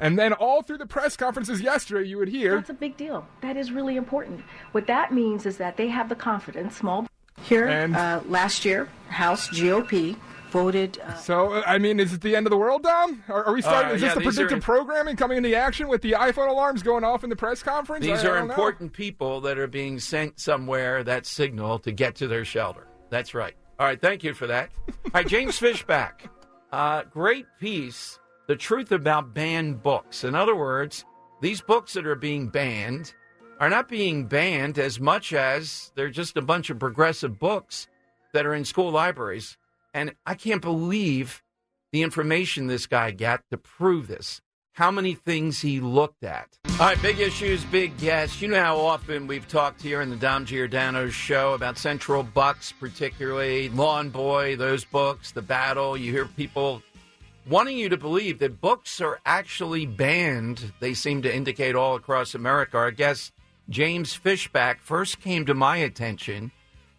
[0.00, 2.56] And then all through the press conferences yesterday, you would hear.
[2.56, 3.26] That's a big deal.
[3.42, 4.42] That is really important.
[4.72, 7.06] What that means is that they have the confidence, small.
[7.42, 10.16] Here, and, uh, last year, House GOP
[10.50, 11.00] voted.
[11.00, 13.22] Uh, so, I mean, is it the end of the world, Dom?
[13.28, 13.92] Are, are we starting?
[13.92, 16.82] Uh, is this yeah, the predictive are, programming coming into action with the iPhone alarms
[16.82, 18.04] going off in the press conference?
[18.04, 18.96] These I, are I important know.
[18.96, 22.86] people that are being sent somewhere that signal to get to their shelter.
[23.08, 23.54] That's right.
[23.78, 24.70] All right, thank you for that.
[24.88, 26.28] All right, James Fishback.
[26.70, 28.18] Uh, great piece.
[28.46, 30.24] The truth about banned books.
[30.24, 31.04] In other words,
[31.40, 33.14] these books that are being banned
[33.58, 37.88] are not being banned as much as they're just a bunch of progressive books
[38.32, 39.56] that are in school libraries
[39.94, 41.42] and I can't believe
[41.92, 44.40] the information this guy got to prove this.
[44.74, 46.56] How many things he looked at.
[46.64, 48.40] All right, big issues, big guests.
[48.40, 52.72] You know how often we've talked here in the Dom Giordano show about Central Bucks,
[52.72, 55.96] particularly Lawn Boy, those books, The Battle.
[55.96, 56.82] You hear people
[57.46, 60.72] wanting you to believe that books are actually banned.
[60.78, 62.78] They seem to indicate all across America.
[62.78, 63.32] Our guest,
[63.68, 66.52] James Fishback, first came to my attention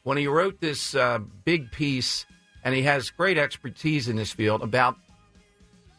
[0.03, 2.25] when he wrote this uh, big piece
[2.63, 4.95] and he has great expertise in this field about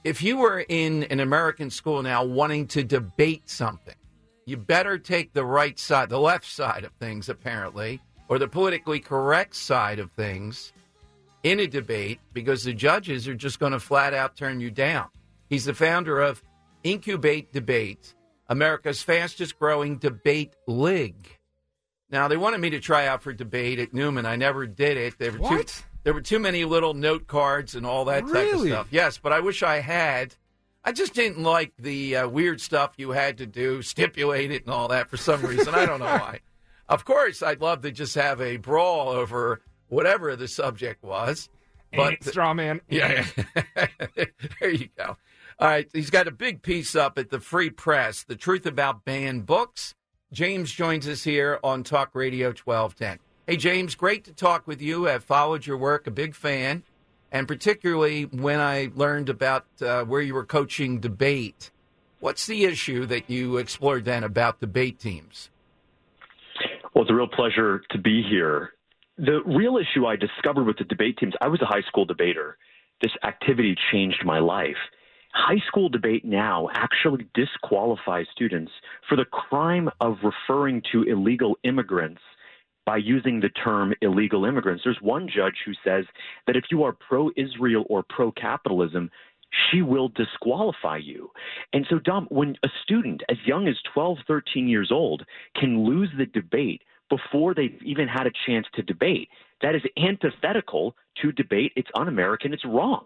[0.05, 3.95] if you were in an American school now wanting to debate something,
[4.47, 8.99] you better take the right side, the left side of things, apparently, or the politically
[8.99, 10.73] correct side of things
[11.45, 15.07] in a debate because the judges are just going to flat out turn you down.
[15.49, 16.43] He's the founder of
[16.83, 18.15] Incubate Debate,
[18.49, 21.39] America's fastest growing debate league.
[22.11, 24.27] Now, they wanted me to try out for debate at Newman.
[24.27, 25.19] I never did it.
[25.19, 25.69] They were what?
[25.69, 28.45] too there were too many little note cards and all that really?
[28.45, 28.89] type of stuff.
[28.91, 30.35] Yes, but I wish I had.
[30.85, 34.75] I just didn't like the uh, weird stuff you had to do, stipulate it and
[34.75, 35.75] all that for some reason.
[35.75, 36.41] I don't know why.
[36.89, 41.49] Of course, I'd love to just have a brawl over whatever the subject was.
[41.95, 42.83] But straw man.
[42.91, 43.25] Yeah,
[43.57, 43.87] yeah.
[44.61, 45.17] there you go.
[45.59, 49.07] All right, he's got a big piece up at the Free Press, "The Truth About
[49.07, 49.95] Banned Books."
[50.33, 53.19] James joins us here on Talk Radio 1210.
[53.45, 55.09] Hey, James, great to talk with you.
[55.09, 56.85] I've followed your work, a big fan,
[57.33, 61.73] and particularly when I learned about uh, where you were coaching debate.
[62.21, 65.51] What's the issue that you explored then about debate teams?
[66.95, 68.75] Well, it's a real pleasure to be here.
[69.19, 72.59] The real issue I discovered with the debate teams, I was a high school debater.
[73.01, 74.79] This activity changed my life.
[75.35, 78.71] High school debate now actually disqualifies students
[79.09, 82.21] for the crime of referring to illegal immigrants
[82.85, 84.83] by using the term illegal immigrants.
[84.85, 86.05] There's one judge who says
[86.47, 89.11] that if you are pro Israel or pro capitalism,
[89.71, 91.31] she will disqualify you.
[91.73, 95.25] And so, Dom, when a student as young as 12, 13 years old
[95.59, 99.29] can lose the debate before they've even had a chance to debate.
[99.61, 101.73] That is antithetical to debate.
[101.77, 102.55] It's un American.
[102.55, 103.05] It's wrong.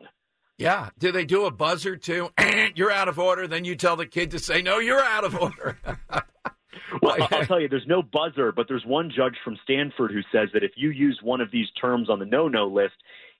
[0.58, 0.90] Yeah.
[0.98, 2.30] Do they do a buzzer too?
[2.76, 3.48] you're out of order.
[3.48, 5.78] Then you tell the kid to say, no, you're out of order.
[7.03, 10.49] well, I'll tell you, there's no buzzer, but there's one judge from Stanford who says
[10.53, 12.94] that if you use one of these terms on the no no list,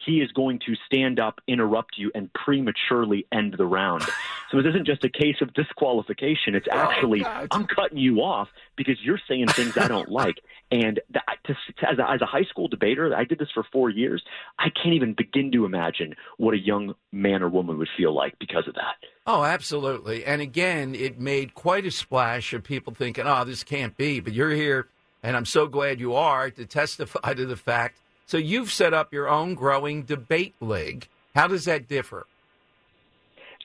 [0.05, 4.03] he is going to stand up, interrupt you, and prematurely end the round.
[4.51, 6.55] so it isn't just a case of disqualification.
[6.55, 10.37] It's oh, actually, oh, I'm cutting you off because you're saying things I don't like.
[10.71, 11.55] And that, to,
[11.89, 14.23] as, a, as a high school debater, I did this for four years.
[14.59, 18.39] I can't even begin to imagine what a young man or woman would feel like
[18.39, 18.97] because of that.
[19.27, 20.25] Oh, absolutely.
[20.25, 24.21] And again, it made quite a splash of people thinking, oh, this can't be.
[24.21, 24.89] But you're here,
[25.23, 29.13] and I'm so glad you are to testify to the fact so you've set up
[29.13, 31.09] your own growing debate league.
[31.35, 32.27] How does that differ?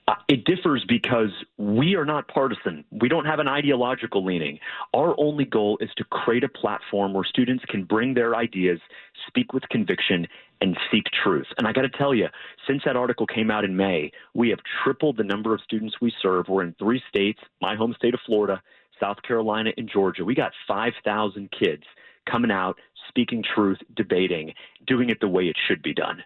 [0.08, 2.84] Uh, it differs because we are not partisan.
[2.92, 4.60] We don't have an ideological leaning.
[4.94, 8.80] Our only goal is to create a platform where students can bring their ideas,
[9.28, 10.28] speak with conviction,
[10.60, 11.48] and seek truth.
[11.58, 12.28] And I got to tell you,
[12.68, 16.14] since that article came out in May, we have tripled the number of students we
[16.22, 16.48] serve.
[16.50, 18.62] We're in three states my home state of Florida,
[19.00, 20.26] South Carolina, and Georgia.
[20.26, 21.84] We got 5,000 kids
[22.30, 24.54] coming out speaking truth, debating,
[24.86, 26.24] doing it the way it should be done.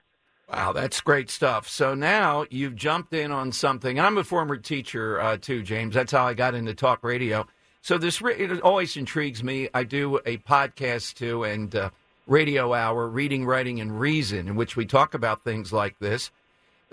[0.52, 1.68] Wow, that's great stuff.
[1.68, 4.00] So now you've jumped in on something.
[4.00, 5.96] I'm a former teacher uh, too, James.
[5.96, 7.48] That's how I got into talk radio.
[7.82, 9.70] So this it always intrigues me.
[9.74, 11.90] I do a podcast too and uh,
[12.28, 16.32] radio hour, reading, writing, and reason, in which we talk about things like this.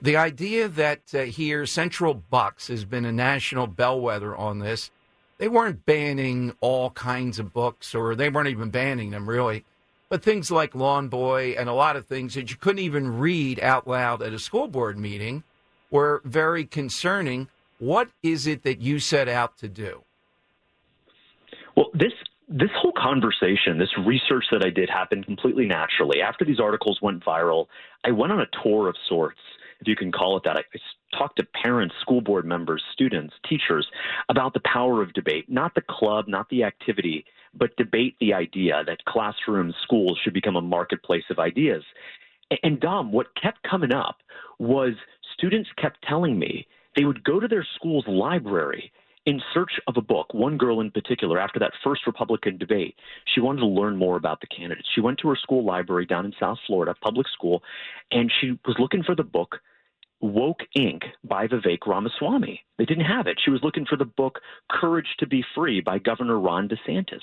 [0.00, 4.90] The idea that uh, here Central Bucks has been a national bellwether on this.
[5.38, 9.64] They weren't banning all kinds of books, or they weren't even banning them really.
[10.12, 13.58] But things like Lawn Boy and a lot of things that you couldn't even read
[13.60, 15.42] out loud at a school board meeting
[15.90, 17.48] were very concerning.
[17.78, 20.02] What is it that you set out to do?
[21.74, 22.12] Well, this
[22.46, 26.20] this whole conversation, this research that I did happened completely naturally.
[26.20, 27.68] After these articles went viral,
[28.04, 29.40] I went on a tour of sorts,
[29.82, 30.56] if you can call it that.
[30.56, 33.86] I, I talked to parents, school board members, students, teachers
[34.28, 38.82] about the power of debate, not the club, not the activity, but debate the idea
[38.86, 41.82] that classrooms, schools should become a marketplace of ideas.
[42.62, 44.18] And Dom, what kept coming up
[44.58, 44.94] was
[45.36, 46.66] students kept telling me
[46.96, 48.92] they would go to their school's library
[49.24, 50.34] in search of a book.
[50.34, 52.96] One girl in particular, after that first Republican debate,
[53.32, 54.88] she wanted to learn more about the candidates.
[54.94, 57.62] She went to her school library down in South Florida, public school,
[58.10, 59.60] and she was looking for the book
[60.22, 61.02] Woke Inc.
[61.24, 62.62] by Vivek Ramaswamy.
[62.78, 63.38] They didn't have it.
[63.44, 64.38] She was looking for the book
[64.70, 67.20] Courage to Be Free by Governor Ron DeSantis.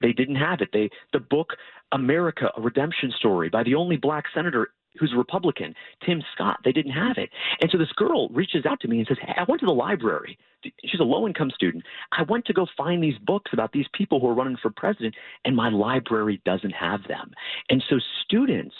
[0.00, 0.70] They didn't have it.
[0.72, 1.50] They the book
[1.92, 5.74] America: A Redemption Story by the only black senator who's a Republican,
[6.04, 6.58] Tim Scott.
[6.64, 7.30] They didn't have it.
[7.60, 9.72] And so this girl reaches out to me and says, Hey, I went to the
[9.72, 10.36] library.
[10.84, 11.84] She's a low income student.
[12.12, 15.14] I went to go find these books about these people who are running for president,
[15.44, 17.30] and my library doesn't have them.
[17.68, 18.74] And so students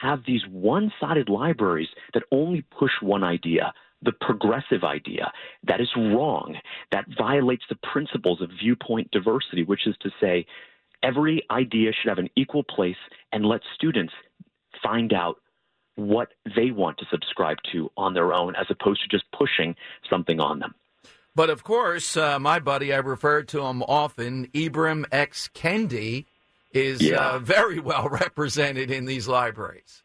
[0.00, 5.32] have these one sided libraries that only push one idea the progressive idea.
[5.66, 6.56] That is wrong.
[6.92, 10.46] That violates the principles of viewpoint diversity, which is to say,
[11.02, 12.96] every idea should have an equal place
[13.32, 14.12] and let students
[14.82, 15.36] find out
[15.96, 19.74] what they want to subscribe to on their own as opposed to just pushing
[20.10, 20.74] something on them.
[21.36, 25.48] But of course, uh, my buddy, I refer to him often, Ibram X.
[25.52, 26.26] Kendi,
[26.74, 27.28] is uh, yeah.
[27.30, 30.02] uh, very well represented in these libraries.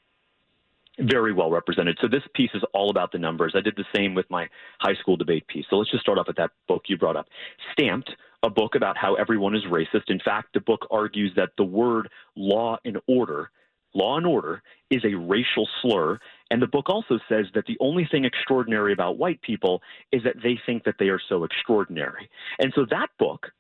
[0.99, 1.97] Very well represented.
[2.01, 3.53] So this piece is all about the numbers.
[3.55, 5.65] I did the same with my high school debate piece.
[5.69, 7.27] So let's just start off with that book you brought up.
[7.71, 8.11] Stamped,
[8.43, 10.09] a book about how everyone is racist.
[10.09, 13.49] In fact, the book argues that the word law and order,
[13.93, 16.19] law and order, is a racial slur.
[16.51, 20.35] And the book also says that the only thing extraordinary about white people is that
[20.43, 22.29] they think that they are so extraordinary.
[22.59, 23.51] And so that book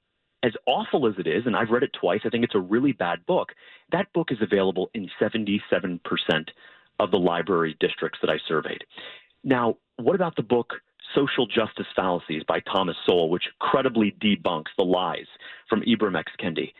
[0.43, 2.93] as awful as it is, and I've read it twice, I think it's a really
[2.93, 3.49] bad book.
[3.91, 5.99] That book is available in 77%
[6.99, 8.83] of the library districts that I surveyed.
[9.43, 10.73] Now, what about the book
[11.15, 15.27] Social Justice Fallacies by Thomas Sowell, which credibly debunks the lies
[15.67, 16.31] from Ibram X.
[16.39, 16.73] Kendi?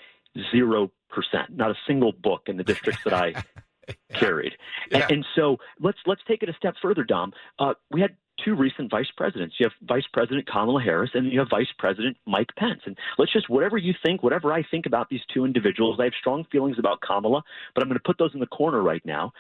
[0.52, 1.50] Zero percent.
[1.50, 3.34] Not a single book in the districts that I.
[4.13, 4.54] carried.
[4.91, 5.04] Yeah.
[5.04, 7.34] And, and, so let's let's take it a step further, Dom.
[7.58, 9.56] Uh, we had two recent vice presidents.
[9.60, 12.82] You have Vice President Kamala Harris and you have Vice President Mike Pence.
[12.86, 16.13] And let's just, whatever you think, whatever I think about these two individuals, I have
[16.19, 17.43] strong feelings about Kamala,
[17.75, 19.34] but I'm going to put those in the corner right now.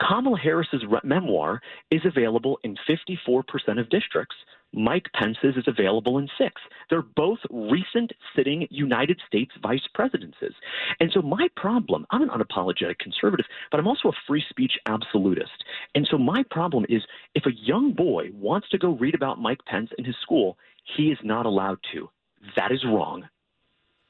[0.00, 1.60] Kamala Harris's memoir
[1.90, 3.44] is available in 54%
[3.78, 4.36] of districts.
[4.72, 6.60] Mike Pence's is available in six.
[6.88, 10.54] They're both recent sitting United States vice presidencies.
[11.00, 15.64] And so my problem, I'm an unapologetic conservative, but I'm also a free speech absolutist.
[15.94, 17.02] And so my problem is
[17.34, 20.56] if a young boy wants to go read about Mike Pence in his school,
[20.96, 22.08] he is not allowed to.
[22.56, 23.28] That is wrong.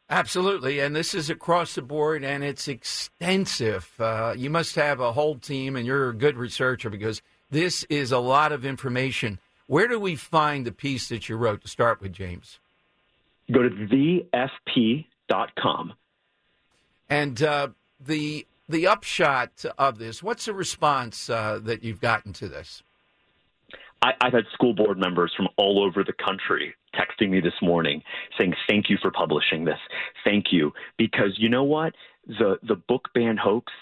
[0.08, 3.92] Absolutely, and this is across the board, and it's extensive.
[4.00, 8.10] Uh, you must have a whole team, and you're a good researcher because this is
[8.10, 9.38] a lot of information.
[9.70, 12.58] Where do we find the piece that you wrote to start with, James?
[13.52, 13.70] Go to
[14.34, 15.92] thefp.com.
[17.08, 17.68] And uh,
[18.04, 22.82] the the upshot of this, what's the response uh, that you've gotten to this?
[24.02, 28.02] I, I've had school board members from all over the country texting me this morning
[28.40, 29.78] saying, Thank you for publishing this.
[30.24, 30.72] Thank you.
[30.98, 31.94] Because you know what?
[32.26, 33.72] The the book ban hoax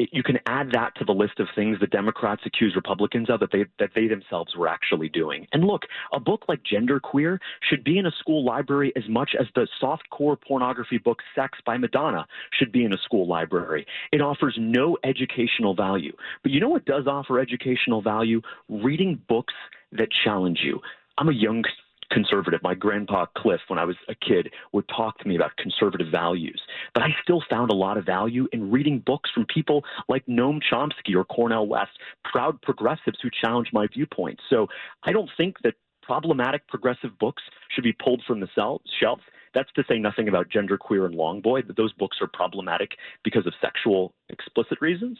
[0.00, 3.40] it, you can add that to the list of things the Democrats accuse Republicans of
[3.40, 5.46] that they that they themselves were actually doing.
[5.52, 5.82] And look,
[6.12, 7.38] a book like Genderqueer
[7.68, 11.76] should be in a school library as much as the soft-core pornography book Sex by
[11.76, 12.26] Madonna
[12.58, 13.86] should be in a school library.
[14.12, 16.12] It offers no educational value.
[16.42, 18.40] But you know what does offer educational value?
[18.68, 19.54] Reading books
[19.92, 20.80] that challenge you.
[21.18, 21.64] I'm a young
[22.10, 22.60] conservative.
[22.62, 26.60] My grandpa Cliff, when I was a kid, would talk to me about conservative values.
[26.94, 30.60] But I still found a lot of value in reading books from people like Noam
[30.70, 31.92] Chomsky or Cornel West,
[32.24, 34.42] proud progressives who challenge my viewpoints.
[34.50, 34.66] So
[35.04, 39.22] I don't think that problematic progressive books should be pulled from the shelves.
[39.54, 42.92] That's to say nothing about genderqueer and Lawn Boy, that those books are problematic
[43.24, 45.18] because of sexual explicit reasons.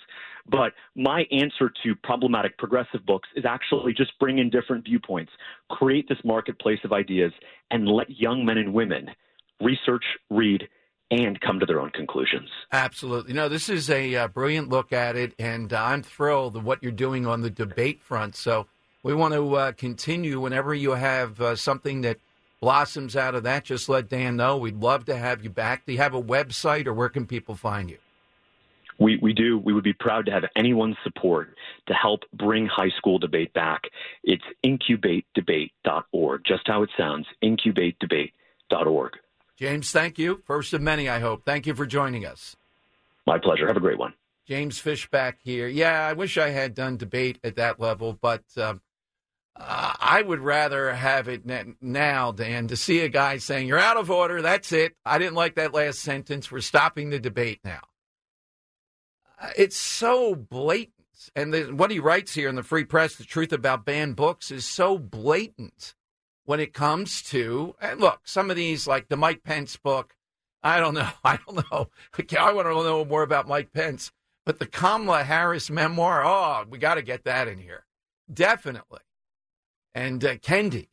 [0.49, 5.33] But my answer to problematic progressive books is actually just bring in different viewpoints,
[5.68, 7.33] create this marketplace of ideas,
[7.70, 9.09] and let young men and women
[9.61, 10.68] research, read,
[11.11, 12.49] and come to their own conclusions.
[12.72, 13.33] Absolutely.
[13.33, 16.83] No, this is a uh, brilliant look at it, and uh, I'm thrilled at what
[16.83, 18.37] you're doing on the debate front.
[18.37, 18.68] So
[19.03, 22.18] we want to uh, continue whenever you have uh, something that
[22.61, 24.57] blossoms out of that, just let Dan know.
[24.57, 25.87] We'd love to have you back.
[25.87, 27.99] Do you have a website or where can people find you?
[28.99, 29.59] We, we do.
[29.59, 31.55] We would be proud to have anyone's support
[31.89, 33.85] to help bring high school debate back.
[34.23, 39.13] It's incubatedebate.org, just how it sounds, incubatedebate.org.
[39.57, 40.43] James, thank you.
[40.47, 41.45] First of many, I hope.
[41.47, 42.57] Thank you for joining us.
[43.27, 43.67] My pleasure.
[43.67, 44.13] Have a great one.
[44.47, 45.69] James Fishback here.
[45.69, 48.81] Yeah, I wish I had done debate at that level, but um,
[49.63, 51.43] uh, I would rather have it
[51.83, 54.41] now, Dan, to see a guy saying, You're out of order.
[54.41, 54.97] That's it.
[55.05, 56.51] I didn't like that last sentence.
[56.51, 57.83] We're stopping the debate now.
[59.39, 60.95] Uh, it's so blatant.
[61.37, 64.51] And the, what he writes here in the Free Press, the truth about banned books,
[64.51, 65.95] is so blatant
[66.45, 70.17] when it comes to, and look, some of these, like the Mike Pence book,
[70.63, 71.11] I don't know.
[71.25, 71.89] I don't know.
[72.39, 74.11] I want to know more about Mike Pence.
[74.47, 77.85] But the Kamala Harris memoir, oh, we got to get that in here.
[78.33, 79.01] Definitely
[79.95, 80.88] and uh, Kendi.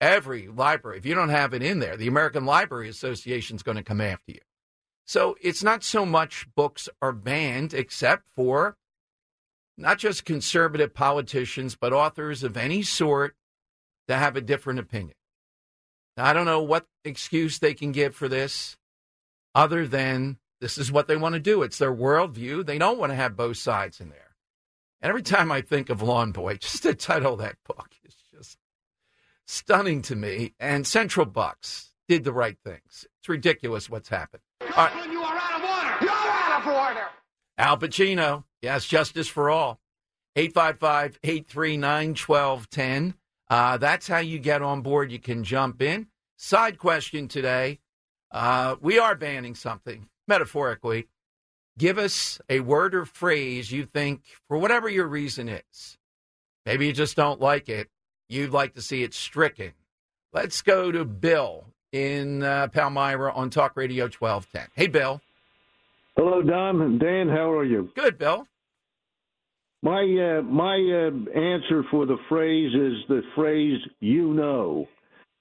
[0.00, 3.76] Every library, if you don't have it in there, the American Library Association is going
[3.76, 4.40] to come after you.
[5.06, 8.76] So it's not so much books are banned, except for
[9.76, 13.34] not just conservative politicians, but authors of any sort
[14.06, 15.14] that have a different opinion.
[16.16, 18.76] Now, I don't know what excuse they can give for this
[19.54, 21.62] other than this is what they want to do.
[21.62, 22.66] It's their worldview.
[22.66, 24.27] They don't want to have both sides in there.
[25.00, 28.14] And every time I think of Lawn Boy, just the title of that book is
[28.34, 28.58] just
[29.46, 30.54] stunning to me.
[30.58, 33.06] And Central Bucks did the right things.
[33.18, 34.42] It's ridiculous what's happened.
[34.76, 35.10] Right.
[35.10, 36.04] You are out of order.
[36.04, 37.06] You're out of order.
[37.58, 39.80] Al Pacino, yes, justice for all.
[40.36, 43.14] 855 839 1210.
[43.50, 45.10] Uh, that's how you get on board.
[45.10, 46.06] You can jump in.
[46.36, 47.80] Side question today.
[48.30, 51.08] Uh, we are banning something, metaphorically.
[51.78, 55.96] Give us a word or phrase you think, for whatever your reason is.
[56.66, 57.88] Maybe you just don't like it.
[58.28, 59.72] You'd like to see it stricken.
[60.32, 64.68] Let's go to Bill in uh, Palmyra on Talk Radio 1210.
[64.74, 65.20] Hey, Bill.
[66.16, 67.28] Hello, Don and Dan.
[67.28, 67.90] How are you?
[67.94, 68.46] Good, Bill.
[69.80, 74.88] My uh, my uh, answer for the phrase is the phrase "you know,"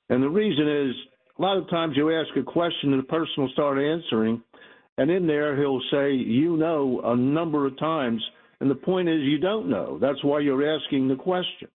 [0.09, 0.95] and the reason is
[1.37, 4.41] a lot of times you ask a question and the person will start answering,
[4.97, 8.21] and in there, he'll say, you know, a number of times.
[8.59, 9.99] And the point is, you don't know.
[9.99, 11.67] That's why you're asking the question.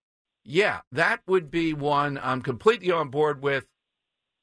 [0.44, 3.66] Yeah, that would be one I'm completely on board with.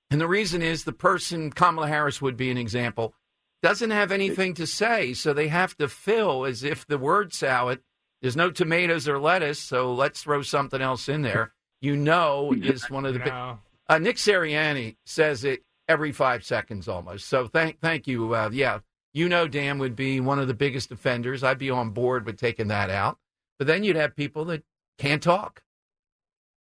[0.09, 3.13] And the reason is the person, Kamala Harris would be an example,
[3.61, 5.13] doesn't have anything to say.
[5.13, 7.82] So they have to fill as if the word salad,
[8.21, 9.59] there's no tomatoes or lettuce.
[9.59, 11.51] So let's throw something else in there.
[11.82, 13.34] You know, is one of the big.
[13.34, 17.27] Uh, Nick Sirianni says it every five seconds almost.
[17.27, 18.33] So thank thank you.
[18.33, 18.79] Uh, yeah,
[19.11, 21.43] you know, Dan would be one of the biggest offenders.
[21.43, 23.17] I'd be on board with taking that out.
[23.57, 24.63] But then you'd have people that
[24.97, 25.63] can't talk.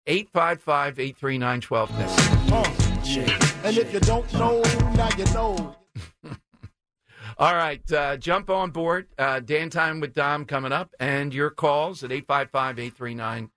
[0.06, 3.64] 855 839 1210.
[3.64, 4.62] And if you don't know,
[4.94, 5.76] now you know.
[7.38, 9.06] All right, uh, jump on board.
[9.18, 13.50] Uh, Dan Time with Dom coming up, and your calls at 855 839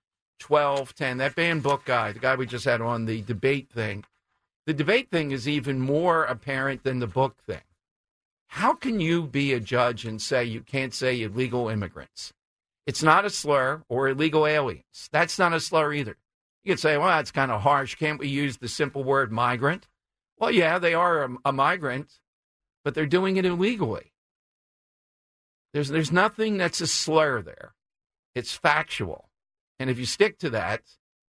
[0.46, 1.18] 1210.
[1.18, 4.04] That banned book guy, the guy we just had on the debate thing,
[4.66, 7.62] the debate thing is even more apparent than the book thing.
[8.46, 12.32] How can you be a judge and say you can't say illegal immigrants?
[12.86, 15.08] It's not a slur or illegal aliens.
[15.10, 16.16] That's not a slur either.
[16.62, 17.94] You could say, well, that's kind of harsh.
[17.94, 19.88] Can't we use the simple word migrant?
[20.38, 22.20] Well, yeah, they are a, a migrant,
[22.84, 24.12] but they're doing it illegally.
[25.72, 27.74] There's, there's nothing that's a slur there.
[28.34, 29.30] It's factual.
[29.78, 30.82] And if you stick to that,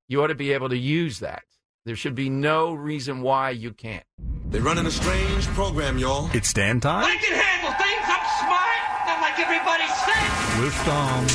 [0.08, 1.44] you ought to be able to use that.
[1.84, 4.04] There should be no reason why you can't.
[4.46, 6.30] They're running a strange program, y'all.
[6.32, 8.04] It's Dan time I can handle things.
[8.06, 9.08] I'm smart.
[9.08, 10.62] Not like everybody says.
[10.62, 11.26] with Dom.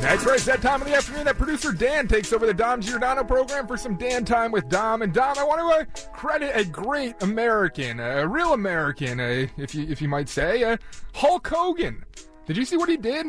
[0.00, 0.36] That's right.
[0.36, 3.66] It's that time of the afternoon that producer Dan takes over the Dom Giordano program
[3.66, 5.02] for some Dan time with Dom.
[5.02, 9.74] And Dom, I want to uh, credit a great American, a real American, uh, if
[9.74, 10.76] you if you might say, uh,
[11.12, 12.04] Hulk Hogan.
[12.46, 13.26] Did you see what he did?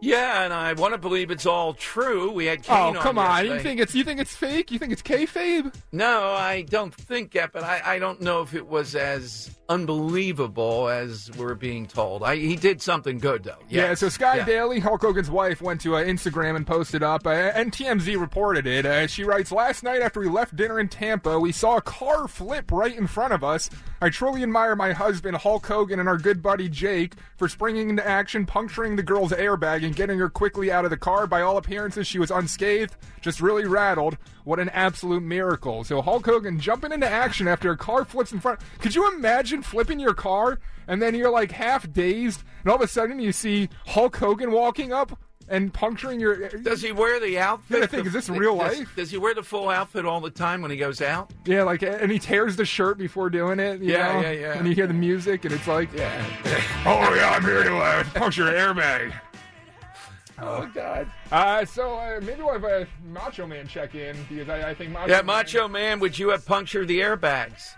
[0.00, 2.30] Yeah, and I want to believe it's all true.
[2.30, 3.44] We had Oh, come on!
[3.44, 3.62] You yesterday.
[3.62, 4.70] think it's you think it's fake?
[4.70, 5.74] You think it's kayfabe?
[5.90, 10.88] No, I don't think that, but I, I don't know if it was as unbelievable
[10.88, 12.22] as we're being told.
[12.22, 13.56] I, he did something good, though.
[13.68, 14.44] Yeah, so Sky Yeah.
[14.44, 18.66] Daily, Hulk Hogan's wife, went to uh, Instagram and posted up, uh, and TMZ reported
[18.66, 18.84] it.
[18.86, 22.28] Uh, she writes, Last night after we left dinner in Tampa, we saw a car
[22.28, 23.70] flip right in front of us.
[24.00, 28.06] I truly admire my husband, Hulk Hogan, and our good buddy Jake for springing into
[28.06, 31.26] action, puncturing the girl's airbag, and getting her quickly out of the car.
[31.26, 34.18] By all appearances, she was unscathed, just really rattled.
[34.44, 35.82] What an absolute miracle.
[35.82, 38.60] So Hulk Hogan jumping into action after a car flips in front.
[38.80, 42.82] Could you imagine flipping your car and then you're like half dazed and all of
[42.82, 45.18] a sudden you see Hulk Hogan walking up
[45.48, 47.80] and puncturing your Does he wear the outfit?
[47.80, 48.92] Gotta think, is this real does, life?
[48.96, 51.30] Does he wear the full outfit all the time when he goes out?
[51.44, 53.80] Yeah, like and he tears the shirt before doing it.
[53.80, 54.20] you Yeah, know?
[54.20, 54.58] yeah, yeah.
[54.58, 56.24] And you hear the music and it's like Yeah.
[56.86, 59.12] Oh yeah, I'm here to uh, puncture an airbag.
[60.38, 61.10] Oh, God.
[61.32, 64.90] Uh, so uh, maybe we'll have a Macho Man check in because I, I think
[64.92, 67.74] Macho Yeah, Man- Macho Man, would you have punctured the airbags?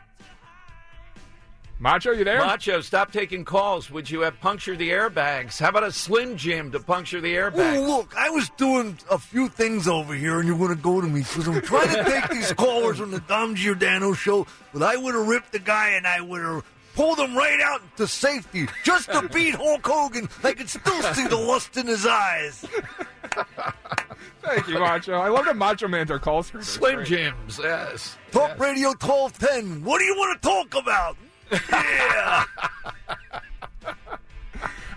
[1.81, 2.39] Macho, you there?
[2.41, 3.89] Macho, stop taking calls.
[3.91, 5.61] Would you have punctured the airbags?
[5.61, 7.77] How about a Slim Jim to puncture the airbags?
[7.77, 11.01] Oh, look, I was doing a few things over here, and you're going to go
[11.01, 14.83] to me because I'm trying to take these callers on the Dom Giordano show, but
[14.83, 16.65] I would have ripped the guy and I would have
[16.97, 20.29] pulled him right out to safety just to beat Hulk Hogan.
[20.43, 22.65] I could still see the lust in his eyes.
[24.43, 25.15] Thank you, Macho.
[25.15, 26.65] I love that Macho Man's our call screener.
[26.65, 27.05] Slim.
[27.05, 28.17] Jims, yes.
[28.33, 29.85] Talk Radio 1210.
[29.85, 31.17] What do you want to talk about?
[31.51, 32.45] Yeah.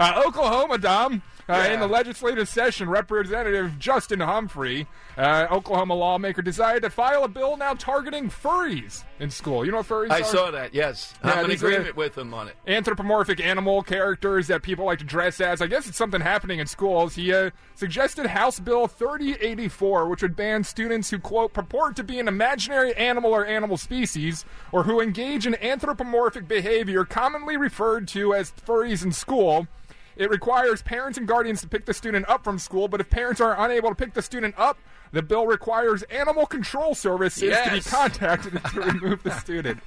[0.02, 1.22] Uh, Oklahoma, Dom.
[1.52, 4.88] Uh, In the legislative session, Representative Justin Humphrey,
[5.18, 9.66] uh, Oklahoma lawmaker, decided to file a bill now targeting furries in school.
[9.66, 10.14] You know what furries are?
[10.14, 10.24] I are?
[10.24, 11.14] saw that, yes.
[11.24, 12.56] Yeah, I'm in agreement with him on it.
[12.68, 15.62] anthropomorphic animal characters that people like to dress as.
[15.62, 17.16] I guess it's something happening in schools.
[17.16, 22.20] He uh, suggested House Bill 3084, which would ban students who, quote, purport to be
[22.20, 28.34] an imaginary animal or animal species, or who engage in anthropomorphic behavior commonly referred to
[28.34, 29.68] as furries in school.
[30.16, 33.42] It requires parents and guardians to pick the student up from school, but if parents
[33.42, 34.78] are unable to pick the student up,
[35.12, 39.80] the bill requires animal control services to be contacted to remove the student.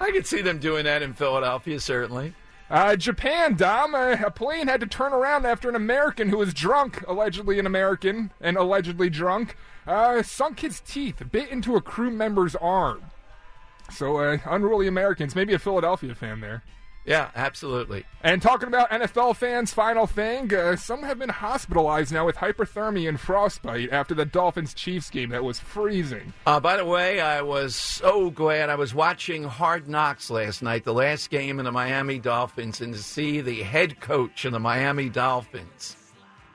[0.00, 2.34] I could see them doing that in Philadelphia, certainly.
[2.70, 3.94] Uh, Japan, Dom.
[3.94, 7.66] Uh, a plane had to turn around after an American who was drunk, allegedly an
[7.66, 9.56] American, and allegedly drunk,
[9.86, 13.02] uh, sunk his teeth, bit into a crew member's arm.
[13.92, 15.36] So, uh, unruly Americans.
[15.36, 16.62] Maybe a Philadelphia fan there.
[17.04, 18.04] Yeah, absolutely.
[18.22, 23.08] And talking about NFL fans, final thing, uh, some have been hospitalized now with hypothermia
[23.08, 26.32] and frostbite after the Dolphins Chiefs game that was freezing.
[26.46, 30.84] Uh, by the way, I was so glad I was watching Hard Knocks last night,
[30.84, 34.60] the last game in the Miami Dolphins, and to see the head coach of the
[34.60, 35.96] Miami Dolphins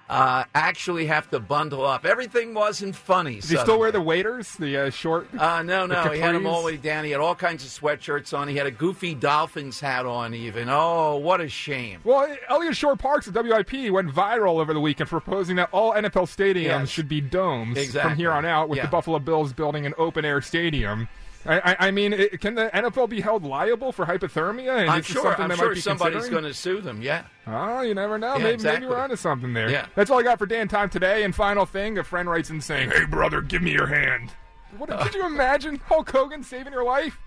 [0.10, 2.04] uh, actually have to bundle up.
[2.06, 3.36] Everything wasn't funny.
[3.36, 5.28] Does he still wear the waders, the uh, short?
[5.38, 7.06] Uh, no, no, he had them all the way down.
[7.06, 8.48] He had all kinds of sweatshirts on.
[8.48, 10.68] He had a goofy Dolphins hat on, even.
[10.68, 12.00] Oh, what a shame.
[12.04, 15.94] Well, Elliot Shore Parks at WIP went viral over the weekend for proposing that all
[15.94, 16.90] NFL stadiums Yes.
[16.90, 18.86] should be domes from here on out, with Yeah.
[18.86, 21.08] the Buffalo Bills building an open air stadium.
[21.46, 24.82] I, I, I mean, it, can the NFL be held liable for hypothermia?
[24.82, 25.24] And I'm sure.
[25.24, 27.02] something I'm sure somebody's going to sue them.
[27.02, 27.24] Yeah.
[27.48, 28.36] Oh, you never know.
[28.36, 28.82] Yeah, maybe, exactly.
[28.82, 29.70] maybe we're onto something there.
[29.70, 29.88] Yeah.
[29.96, 31.24] That's all I got for Dan Time today.
[31.24, 34.32] And final thing, a friend writes in saying, "Hey, brother, give me your hand."
[34.78, 37.20] What, could you imagine Hulk Hogan saving your life?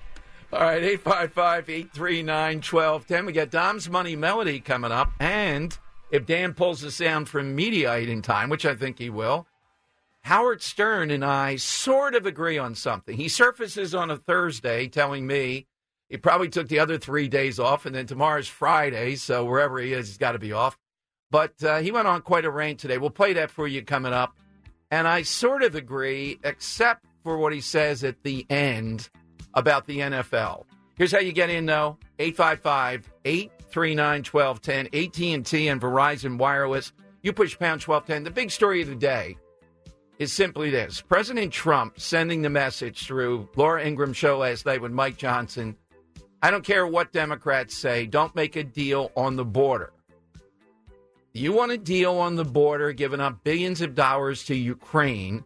[0.52, 3.26] All right, 855 839 1210.
[3.26, 5.10] We got Dom's Money Melody coming up.
[5.18, 5.76] And
[6.10, 9.46] if Dan pulls the sound from Mediaite in time, which I think he will,
[10.22, 13.16] Howard Stern and I sort of agree on something.
[13.16, 15.66] He surfaces on a Thursday telling me
[16.08, 19.94] he probably took the other three days off, and then tomorrow's Friday, so wherever he
[19.94, 20.78] is, he's got to be off.
[21.30, 22.98] But uh, he went on quite a rant today.
[22.98, 24.36] We'll play that for you coming up.
[24.90, 29.08] And I sort of agree, except for what he says at the end
[29.54, 30.64] about the NFL.
[30.96, 31.96] Here's how you get in though.
[32.18, 36.92] 855-839-1210, AT&T and Verizon Wireless.
[37.22, 38.24] You push pound 1210.
[38.24, 39.38] The big story of the day
[40.18, 41.00] is simply this.
[41.00, 45.76] President Trump sending the message through Laura Ingraham show last night with Mike Johnson.
[46.42, 49.92] I don't care what Democrats say, don't make a deal on the border.
[51.34, 55.44] You want a deal on the border, giving up billions of dollars to Ukraine.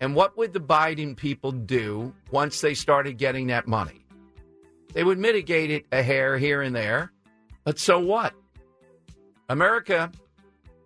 [0.00, 4.04] And what would the Biden people do once they started getting that money?
[4.94, 7.12] They would mitigate it a hair here and there.
[7.64, 8.34] But so what?
[9.48, 10.10] America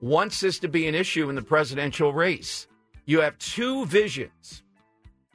[0.00, 2.66] wants this to be an issue in the presidential race.
[3.04, 4.62] You have two visions.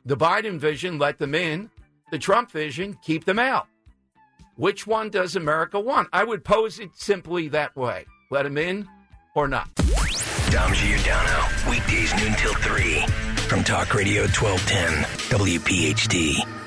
[0.06, 1.70] The Biden vision, let them in.
[2.12, 3.68] The Trump vision, keep them out.
[4.56, 6.10] Which one does America want?
[6.14, 8.88] I would pose it simply that way let them in
[9.36, 9.70] or not.
[10.50, 13.06] Dom Giordano, weekdays noon till 3
[13.48, 15.04] from Talk Radio 1210,
[15.38, 16.67] WPHT.